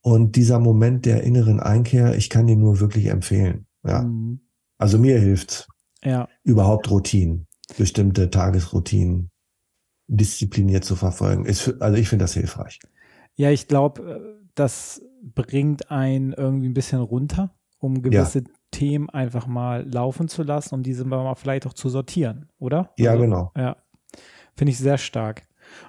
Und 0.00 0.34
dieser 0.34 0.58
Moment 0.58 1.06
der 1.06 1.22
inneren 1.22 1.60
Einkehr, 1.60 2.16
ich 2.16 2.28
kann 2.28 2.48
den 2.48 2.60
nur 2.60 2.80
wirklich 2.80 3.06
empfehlen. 3.06 3.66
Ja. 3.86 4.02
Mhm. 4.02 4.40
Also 4.78 4.98
mir 4.98 5.20
hilft 5.20 5.68
ja. 6.02 6.28
überhaupt 6.42 6.90
Routinen, 6.90 7.46
bestimmte 7.78 8.30
Tagesroutinen 8.30 9.30
diszipliniert 10.08 10.84
zu 10.84 10.96
verfolgen. 10.96 11.44
Ist, 11.44 11.80
also 11.80 11.96
ich 11.96 12.08
finde 12.08 12.24
das 12.24 12.34
hilfreich. 12.34 12.80
Ja, 13.36 13.50
ich 13.50 13.68
glaube, 13.68 14.02
äh, 14.02 14.46
das 14.54 15.02
bringt 15.22 15.90
einen 15.90 16.32
irgendwie 16.32 16.68
ein 16.68 16.74
bisschen 16.74 17.00
runter, 17.00 17.54
um 17.78 18.02
gewisse 18.02 18.40
ja. 18.40 18.44
Themen 18.72 19.08
einfach 19.08 19.46
mal 19.46 19.88
laufen 19.88 20.28
zu 20.28 20.42
lassen, 20.42 20.74
um 20.74 20.82
diese 20.82 21.04
mal 21.04 21.34
vielleicht 21.36 21.66
auch 21.66 21.74
zu 21.74 21.88
sortieren, 21.88 22.48
oder? 22.58 22.92
Ja, 22.98 23.12
also, 23.12 23.22
genau. 23.22 23.52
Ja. 23.56 23.76
Finde 24.56 24.72
ich 24.72 24.78
sehr 24.78 24.98
stark. 24.98 25.42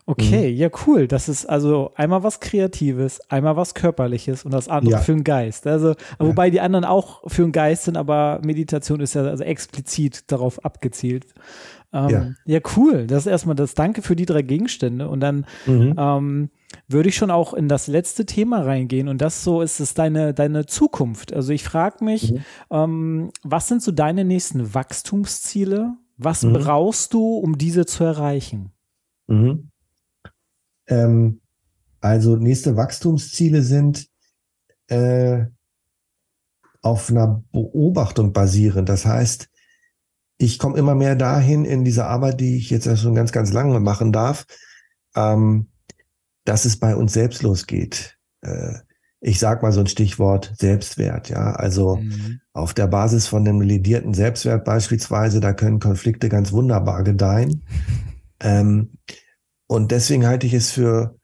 Okay, 0.05 0.51
mhm. 0.51 0.57
ja, 0.57 0.69
cool. 0.85 1.07
Das 1.07 1.29
ist 1.29 1.45
also 1.45 1.91
einmal 1.95 2.23
was 2.23 2.39
Kreatives, 2.39 3.19
einmal 3.29 3.55
was 3.55 3.73
Körperliches 3.73 4.43
und 4.45 4.53
das 4.53 4.67
andere 4.67 4.93
ja. 4.93 4.99
für 4.99 5.13
den 5.13 5.23
Geist. 5.23 5.67
Also, 5.67 5.89
ja. 5.89 5.95
wobei 6.19 6.49
die 6.49 6.61
anderen 6.61 6.85
auch 6.85 7.21
für 7.27 7.43
den 7.43 7.51
Geist 7.51 7.85
sind, 7.85 7.97
aber 7.97 8.39
Meditation 8.43 8.99
ist 8.99 9.15
ja 9.15 9.23
also 9.23 9.43
explizit 9.43 10.31
darauf 10.31 10.63
abgezielt. 10.63 11.25
Ähm, 11.93 12.09
ja. 12.09 12.31
ja. 12.45 12.59
cool. 12.75 13.07
Das 13.07 13.19
ist 13.19 13.27
erstmal 13.27 13.55
das 13.55 13.75
Danke 13.75 14.01
für 14.01 14.15
die 14.15 14.25
drei 14.25 14.41
Gegenstände. 14.41 15.07
Und 15.07 15.19
dann 15.19 15.45
mhm. 15.65 15.95
ähm, 15.97 16.49
würde 16.87 17.09
ich 17.09 17.15
schon 17.15 17.31
auch 17.31 17.53
in 17.53 17.69
das 17.69 17.87
letzte 17.87 18.25
Thema 18.25 18.63
reingehen. 18.63 19.07
Und 19.07 19.21
das 19.21 19.43
so 19.43 19.61
ist 19.61 19.79
es 19.79 19.93
deine, 19.93 20.33
deine 20.33 20.65
Zukunft. 20.65 21.33
Also 21.33 21.53
ich 21.53 21.63
frage 21.63 22.03
mich, 22.03 22.33
mhm. 22.33 22.39
ähm, 22.71 23.31
was 23.43 23.67
sind 23.67 23.81
so 23.81 23.91
deine 23.91 24.25
nächsten 24.25 24.73
Wachstumsziele? 24.73 25.93
Was 26.17 26.43
mhm. 26.43 26.53
brauchst 26.53 27.13
du, 27.13 27.37
um 27.37 27.57
diese 27.57 27.85
zu 27.85 28.03
erreichen? 28.03 28.71
Mhm. 29.27 29.69
Ähm, 30.87 31.41
also 32.01 32.35
nächste 32.35 32.75
Wachstumsziele 32.75 33.61
sind 33.61 34.09
äh, 34.87 35.45
auf 36.81 37.09
einer 37.09 37.43
Beobachtung 37.51 38.33
basierend. 38.33 38.89
Das 38.89 39.05
heißt, 39.05 39.49
ich 40.37 40.59
komme 40.59 40.77
immer 40.77 40.95
mehr 40.95 41.15
dahin 41.15 41.63
in 41.63 41.85
dieser 41.85 42.07
Arbeit, 42.07 42.41
die 42.41 42.57
ich 42.57 42.69
jetzt 42.69 42.99
schon 42.99 43.15
ganz, 43.15 43.31
ganz 43.31 43.53
lange 43.53 43.79
machen 43.79 44.11
darf, 44.11 44.45
ähm, 45.15 45.69
dass 46.43 46.65
es 46.65 46.77
bei 46.77 46.95
uns 46.95 47.13
selbst 47.13 47.41
losgeht. 47.41 48.17
Äh, 48.41 48.79
ich 49.25 49.39
sag 49.39 49.63
mal 49.63 49.71
so 49.71 49.79
ein 49.79 49.87
Stichwort 49.87 50.53
Selbstwert, 50.57 51.29
ja. 51.29 51.53
Also 51.53 51.95
mhm. 51.95 52.41
auf 52.51 52.73
der 52.73 52.87
Basis 52.87 53.25
von 53.25 53.45
dem 53.45 53.57
validierten 53.59 54.13
Selbstwert 54.13 54.65
beispielsweise, 54.65 55.39
da 55.39 55.53
können 55.53 55.79
Konflikte 55.79 56.27
ganz 56.29 56.51
wunderbar 56.51 57.03
gedeihen. 57.03 57.63
Ähm, 58.45 58.97
und 59.67 59.91
deswegen 59.91 60.27
halte 60.27 60.45
ich 60.45 60.53
es 60.53 60.69
für 60.69 61.17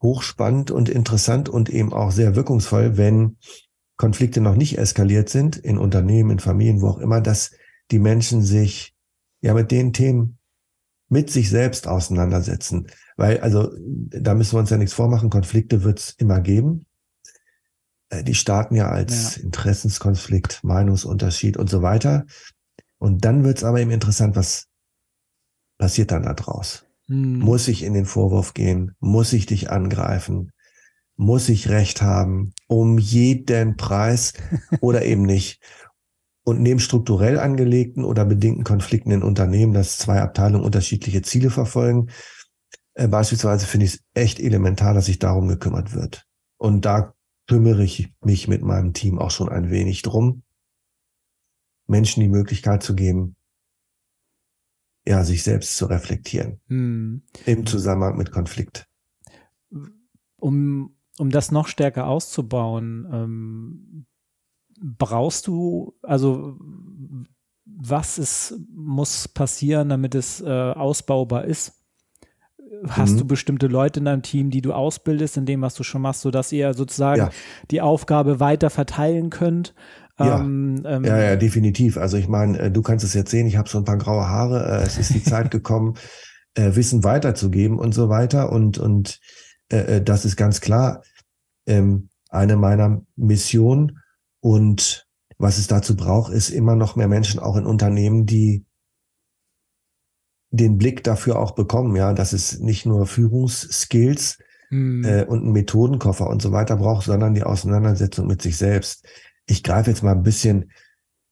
hochspannend 0.00 0.70
und 0.70 0.88
interessant 0.88 1.50
und 1.50 1.68
eben 1.68 1.92
auch 1.92 2.10
sehr 2.10 2.36
wirkungsvoll, 2.36 2.96
wenn 2.96 3.36
Konflikte 3.98 4.40
noch 4.40 4.54
nicht 4.54 4.78
eskaliert 4.78 5.28
sind, 5.28 5.58
in 5.58 5.76
Unternehmen, 5.76 6.30
in 6.30 6.38
Familien, 6.38 6.80
wo 6.80 6.88
auch 6.88 6.98
immer, 7.00 7.20
dass 7.20 7.50
die 7.90 7.98
Menschen 7.98 8.40
sich 8.40 8.94
ja 9.42 9.52
mit 9.52 9.70
den 9.70 9.92
Themen 9.92 10.38
mit 11.10 11.28
sich 11.28 11.50
selbst 11.50 11.86
auseinandersetzen. 11.86 12.86
Weil, 13.18 13.40
also, 13.40 13.70
da 13.76 14.32
müssen 14.32 14.54
wir 14.54 14.60
uns 14.60 14.70
ja 14.70 14.78
nichts 14.78 14.94
vormachen, 14.94 15.28
Konflikte 15.28 15.84
wird 15.84 15.98
es 15.98 16.10
immer 16.12 16.40
geben. 16.40 16.86
Äh, 18.12 18.22
die 18.22 18.34
starten 18.34 18.76
ja 18.76 18.88
als 18.88 19.36
ja. 19.36 19.42
Interessenskonflikt, 19.42 20.62
Meinungsunterschied 20.62 21.56
und 21.56 21.70
so 21.70 21.82
weiter. 21.82 22.26
Und 22.98 23.24
dann 23.24 23.42
wird 23.42 23.58
es 23.58 23.64
aber 23.64 23.80
eben 23.80 23.90
interessant, 23.90 24.36
was 24.36 24.68
passiert 25.78 26.12
dann 26.12 26.22
da 26.22 26.34
draus? 26.34 26.84
Hm. 27.08 27.40
Muss 27.40 27.66
ich 27.66 27.82
in 27.82 27.94
den 27.94 28.06
Vorwurf 28.06 28.54
gehen? 28.54 28.94
Muss 29.00 29.32
ich 29.32 29.46
dich 29.46 29.70
angreifen? 29.70 30.52
Muss 31.16 31.48
ich 31.48 31.68
Recht 31.68 32.02
haben? 32.02 32.52
Um 32.68 32.98
jeden 32.98 33.76
Preis 33.76 34.34
oder 34.80 35.04
eben 35.04 35.22
nicht? 35.22 35.60
Und 36.44 36.60
neben 36.60 36.80
strukturell 36.80 37.38
angelegten 37.38 38.04
oder 38.04 38.24
bedingten 38.24 38.64
Konflikten 38.64 39.12
in 39.12 39.22
Unternehmen, 39.22 39.72
dass 39.72 39.98
zwei 39.98 40.20
Abteilungen 40.20 40.64
unterschiedliche 40.64 41.22
Ziele 41.22 41.50
verfolgen, 41.50 42.10
äh, 42.94 43.08
beispielsweise 43.08 43.66
finde 43.66 43.86
ich 43.86 43.94
es 43.94 44.00
echt 44.14 44.40
elementar, 44.40 44.92
dass 44.92 45.06
sich 45.06 45.20
darum 45.20 45.48
gekümmert 45.48 45.94
wird. 45.94 46.26
Und 46.58 46.84
da 46.84 47.14
kümmere 47.52 47.84
ich 47.84 48.10
mich 48.24 48.48
mit 48.48 48.62
meinem 48.62 48.94
Team 48.94 49.18
auch 49.18 49.30
schon 49.30 49.50
ein 49.50 49.68
wenig 49.68 50.00
drum, 50.00 50.42
Menschen 51.86 52.22
die 52.22 52.28
Möglichkeit 52.28 52.82
zu 52.82 52.94
geben, 52.94 53.36
ja, 55.06 55.22
sich 55.22 55.42
selbst 55.42 55.76
zu 55.76 55.84
reflektieren 55.84 56.62
hm. 56.68 57.22
im 57.44 57.66
Zusammenhang 57.66 58.16
mit 58.16 58.32
Konflikt. 58.32 58.88
Um, 60.38 60.96
um 61.18 61.30
das 61.30 61.52
noch 61.52 61.68
stärker 61.68 62.06
auszubauen, 62.06 63.06
ähm, 63.12 64.06
brauchst 64.80 65.46
du, 65.46 65.94
also 66.00 66.58
was 67.66 68.16
ist, 68.16 68.54
muss 68.74 69.28
passieren, 69.28 69.90
damit 69.90 70.14
es 70.14 70.40
äh, 70.40 70.48
ausbaubar 70.48 71.44
ist? 71.44 71.81
Hast 72.88 73.14
mhm. 73.14 73.18
du 73.18 73.24
bestimmte 73.26 73.66
Leute 73.66 74.00
in 74.00 74.06
deinem 74.06 74.22
Team, 74.22 74.50
die 74.50 74.60
du 74.60 74.72
ausbildest 74.72 75.36
in 75.36 75.46
dem, 75.46 75.62
was 75.62 75.74
du 75.74 75.82
schon 75.82 76.02
machst, 76.02 76.22
sodass 76.22 76.52
ihr 76.52 76.74
sozusagen 76.74 77.20
ja. 77.20 77.30
die 77.70 77.80
Aufgabe 77.80 78.40
weiter 78.40 78.70
verteilen 78.70 79.30
könnt? 79.30 79.74
Ja. 80.18 80.40
Ähm, 80.40 80.82
ähm, 80.84 81.04
ja, 81.04 81.18
ja, 81.18 81.36
definitiv. 81.36 81.96
Also 81.96 82.16
ich 82.16 82.28
meine, 82.28 82.58
äh, 82.58 82.70
du 82.70 82.82
kannst 82.82 83.04
es 83.04 83.14
jetzt 83.14 83.30
sehen, 83.30 83.46
ich 83.46 83.56
habe 83.56 83.68
so 83.68 83.78
ein 83.78 83.84
paar 83.84 83.98
graue 83.98 84.28
Haare. 84.28 84.80
Äh, 84.80 84.82
es 84.82 84.98
ist 84.98 85.14
die 85.14 85.22
Zeit 85.22 85.50
gekommen, 85.52 85.94
äh, 86.54 86.74
Wissen 86.74 87.04
weiterzugeben 87.04 87.78
und 87.78 87.94
so 87.94 88.08
weiter. 88.08 88.52
Und, 88.52 88.78
und 88.78 89.20
äh, 89.70 89.96
äh, 89.96 90.02
das 90.02 90.24
ist 90.24 90.36
ganz 90.36 90.60
klar 90.60 91.02
ähm, 91.66 92.08
eine 92.28 92.56
meiner 92.56 93.02
Missionen 93.16 93.98
und 94.40 95.06
was 95.38 95.58
es 95.58 95.66
dazu 95.66 95.96
braucht, 95.96 96.32
ist 96.32 96.50
immer 96.50 96.76
noch 96.76 96.94
mehr 96.94 97.08
Menschen 97.08 97.40
auch 97.40 97.56
in 97.56 97.66
Unternehmen, 97.66 98.26
die 98.26 98.64
den 100.52 100.76
Blick 100.76 101.02
dafür 101.02 101.38
auch 101.38 101.52
bekommen, 101.52 101.96
ja, 101.96 102.12
dass 102.12 102.32
es 102.32 102.60
nicht 102.60 102.86
nur 102.86 103.06
Führungsskills 103.06 104.38
hm. 104.68 105.04
äh, 105.04 105.24
und 105.24 105.40
einen 105.40 105.52
Methodenkoffer 105.52 106.28
und 106.28 106.42
so 106.42 106.52
weiter 106.52 106.76
braucht, 106.76 107.06
sondern 107.06 107.34
die 107.34 107.42
Auseinandersetzung 107.42 108.26
mit 108.26 108.42
sich 108.42 108.56
selbst. 108.58 109.06
Ich 109.46 109.62
greife 109.62 109.90
jetzt 109.90 110.02
mal 110.02 110.12
ein 110.12 110.22
bisschen 110.22 110.70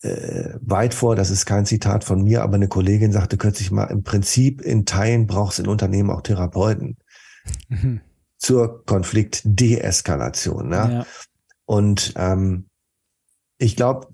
äh, 0.02 0.54
weit 0.62 0.94
vor, 0.94 1.16
das 1.16 1.30
ist 1.30 1.44
kein 1.44 1.66
Zitat 1.66 2.02
von 2.02 2.22
mir, 2.22 2.42
aber 2.42 2.54
eine 2.54 2.68
Kollegin 2.68 3.12
sagte 3.12 3.36
kürzlich 3.36 3.70
mal, 3.70 3.84
im 3.84 4.02
Prinzip 4.02 4.62
in 4.62 4.86
Teilen 4.86 5.26
braucht 5.26 5.52
es 5.52 5.58
in 5.58 5.68
Unternehmen 5.68 6.10
auch 6.10 6.22
Therapeuten 6.22 6.96
mhm. 7.68 8.00
zur 8.38 8.84
Konfliktdeeskalation. 8.86 10.68
Ne? 10.68 10.76
Ja. 10.76 11.06
Und 11.66 12.14
ähm, 12.16 12.68
ich 13.58 13.76
glaube, 13.76 14.08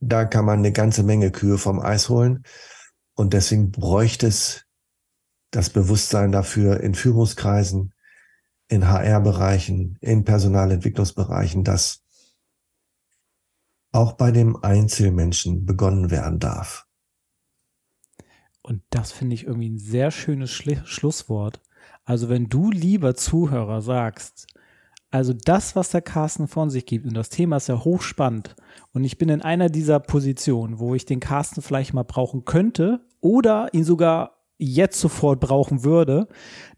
da 0.00 0.24
kann 0.24 0.46
man 0.46 0.60
eine 0.60 0.72
ganze 0.72 1.02
Menge 1.02 1.30
Kühe 1.30 1.58
vom 1.58 1.78
Eis 1.78 2.08
holen. 2.08 2.42
Und 3.16 3.32
deswegen 3.32 3.72
bräuchte 3.72 4.28
es 4.28 4.66
das 5.50 5.70
Bewusstsein 5.70 6.32
dafür 6.32 6.80
in 6.80 6.94
Führungskreisen, 6.94 7.94
in 8.68 8.88
HR-Bereichen, 8.88 9.96
in 10.00 10.24
Personalentwicklungsbereichen, 10.24 11.64
dass 11.64 12.04
auch 13.92 14.12
bei 14.12 14.30
dem 14.30 14.56
Einzelmenschen 14.62 15.64
begonnen 15.64 16.10
werden 16.10 16.38
darf. 16.38 16.86
Und 18.60 18.82
das 18.90 19.12
finde 19.12 19.34
ich 19.34 19.44
irgendwie 19.44 19.70
ein 19.70 19.78
sehr 19.78 20.10
schönes 20.10 20.50
Schli 20.52 20.78
Schlusswort. 20.84 21.60
Also 22.04 22.28
wenn 22.28 22.48
du 22.48 22.70
lieber 22.70 23.14
Zuhörer 23.14 23.80
sagst, 23.80 24.46
also 25.10 25.32
das, 25.32 25.76
was 25.76 25.90
der 25.90 26.02
Carsten 26.02 26.48
von 26.48 26.70
sich 26.70 26.86
gibt, 26.86 27.06
und 27.06 27.14
das 27.14 27.28
Thema 27.28 27.56
ist 27.56 27.68
ja 27.68 27.84
hochspannend, 27.84 28.56
und 28.92 29.04
ich 29.04 29.18
bin 29.18 29.28
in 29.28 29.42
einer 29.42 29.68
dieser 29.68 30.00
Positionen, 30.00 30.78
wo 30.78 30.94
ich 30.94 31.04
den 31.04 31.20
Carsten 31.20 31.62
vielleicht 31.62 31.94
mal 31.94 32.02
brauchen 32.02 32.44
könnte 32.44 33.00
oder 33.20 33.72
ihn 33.72 33.84
sogar 33.84 34.35
jetzt 34.58 35.00
sofort 35.00 35.40
brauchen 35.40 35.84
würde. 35.84 36.28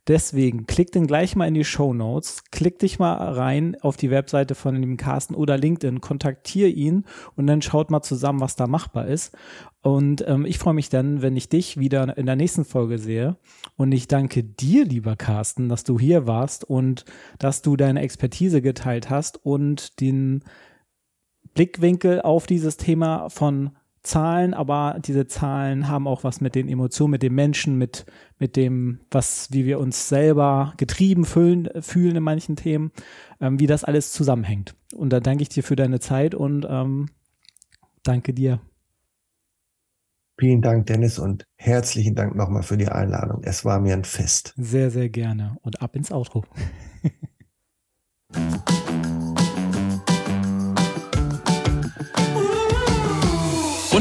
Deswegen 0.08 0.66
klick 0.66 0.90
den 0.90 1.06
gleich 1.06 1.36
mal 1.36 1.46
in 1.46 1.52
die 1.52 1.64
Show 1.64 1.92
Notes, 1.92 2.44
klick 2.50 2.78
dich 2.78 2.98
mal 2.98 3.14
rein 3.14 3.76
auf 3.82 3.98
die 3.98 4.10
Webseite 4.10 4.54
von 4.54 4.80
dem 4.80 4.96
Carsten 4.96 5.34
oder 5.34 5.58
LinkedIn, 5.58 6.00
kontaktiere 6.00 6.70
ihn 6.70 7.04
und 7.36 7.46
dann 7.46 7.60
schaut 7.60 7.90
mal 7.90 8.00
zusammen, 8.00 8.40
was 8.40 8.56
da 8.56 8.66
machbar 8.66 9.06
ist. 9.06 9.36
Und 9.82 10.24
ähm, 10.26 10.46
ich 10.46 10.58
freue 10.58 10.72
mich 10.72 10.88
dann, 10.88 11.20
wenn 11.20 11.36
ich 11.36 11.50
dich 11.50 11.76
wieder 11.76 12.16
in 12.16 12.24
der 12.24 12.36
nächsten 12.36 12.64
Folge 12.64 12.98
sehe. 12.98 13.36
Und 13.76 13.92
ich 13.92 14.08
danke 14.08 14.42
dir, 14.42 14.86
lieber 14.86 15.14
Carsten, 15.14 15.68
dass 15.68 15.84
du 15.84 15.98
hier 15.98 16.26
warst 16.26 16.64
und 16.64 17.04
dass 17.38 17.60
du 17.60 17.76
deine 17.76 18.00
Expertise 18.00 18.62
geteilt 18.62 19.10
hast 19.10 19.44
und 19.44 20.00
den 20.00 20.42
Blickwinkel 21.52 22.22
auf 22.22 22.46
dieses 22.46 22.78
Thema 22.78 23.28
von 23.28 23.76
Zahlen, 24.08 24.54
aber 24.54 24.98
diese 25.04 25.26
Zahlen 25.26 25.88
haben 25.88 26.08
auch 26.08 26.24
was 26.24 26.40
mit 26.40 26.54
den 26.54 26.68
Emotionen, 26.68 27.10
mit 27.10 27.22
dem 27.22 27.34
Menschen, 27.34 27.76
mit, 27.76 28.06
mit 28.38 28.56
dem, 28.56 29.00
was, 29.10 29.48
wie 29.52 29.66
wir 29.66 29.78
uns 29.78 30.08
selber 30.08 30.72
getrieben 30.78 31.26
fühlen, 31.26 31.68
fühlen 31.80 32.16
in 32.16 32.22
manchen 32.22 32.56
Themen, 32.56 32.90
ähm, 33.40 33.60
wie 33.60 33.66
das 33.66 33.84
alles 33.84 34.12
zusammenhängt. 34.12 34.74
Und 34.94 35.10
da 35.10 35.20
danke 35.20 35.42
ich 35.42 35.50
dir 35.50 35.62
für 35.62 35.76
deine 35.76 36.00
Zeit 36.00 36.34
und 36.34 36.66
ähm, 36.68 37.10
danke 38.02 38.32
dir. 38.32 38.60
Vielen 40.40 40.62
Dank, 40.62 40.86
Dennis, 40.86 41.18
und 41.18 41.44
herzlichen 41.56 42.14
Dank 42.14 42.34
nochmal 42.34 42.62
für 42.62 42.76
die 42.76 42.88
Einladung. 42.88 43.42
Es 43.42 43.64
war 43.64 43.78
mir 43.80 43.92
ein 43.92 44.04
Fest. 44.04 44.54
Sehr, 44.56 44.90
sehr 44.90 45.10
gerne. 45.10 45.58
Und 45.62 45.82
ab 45.82 45.94
ins 45.96 46.12
Outro. 46.12 46.44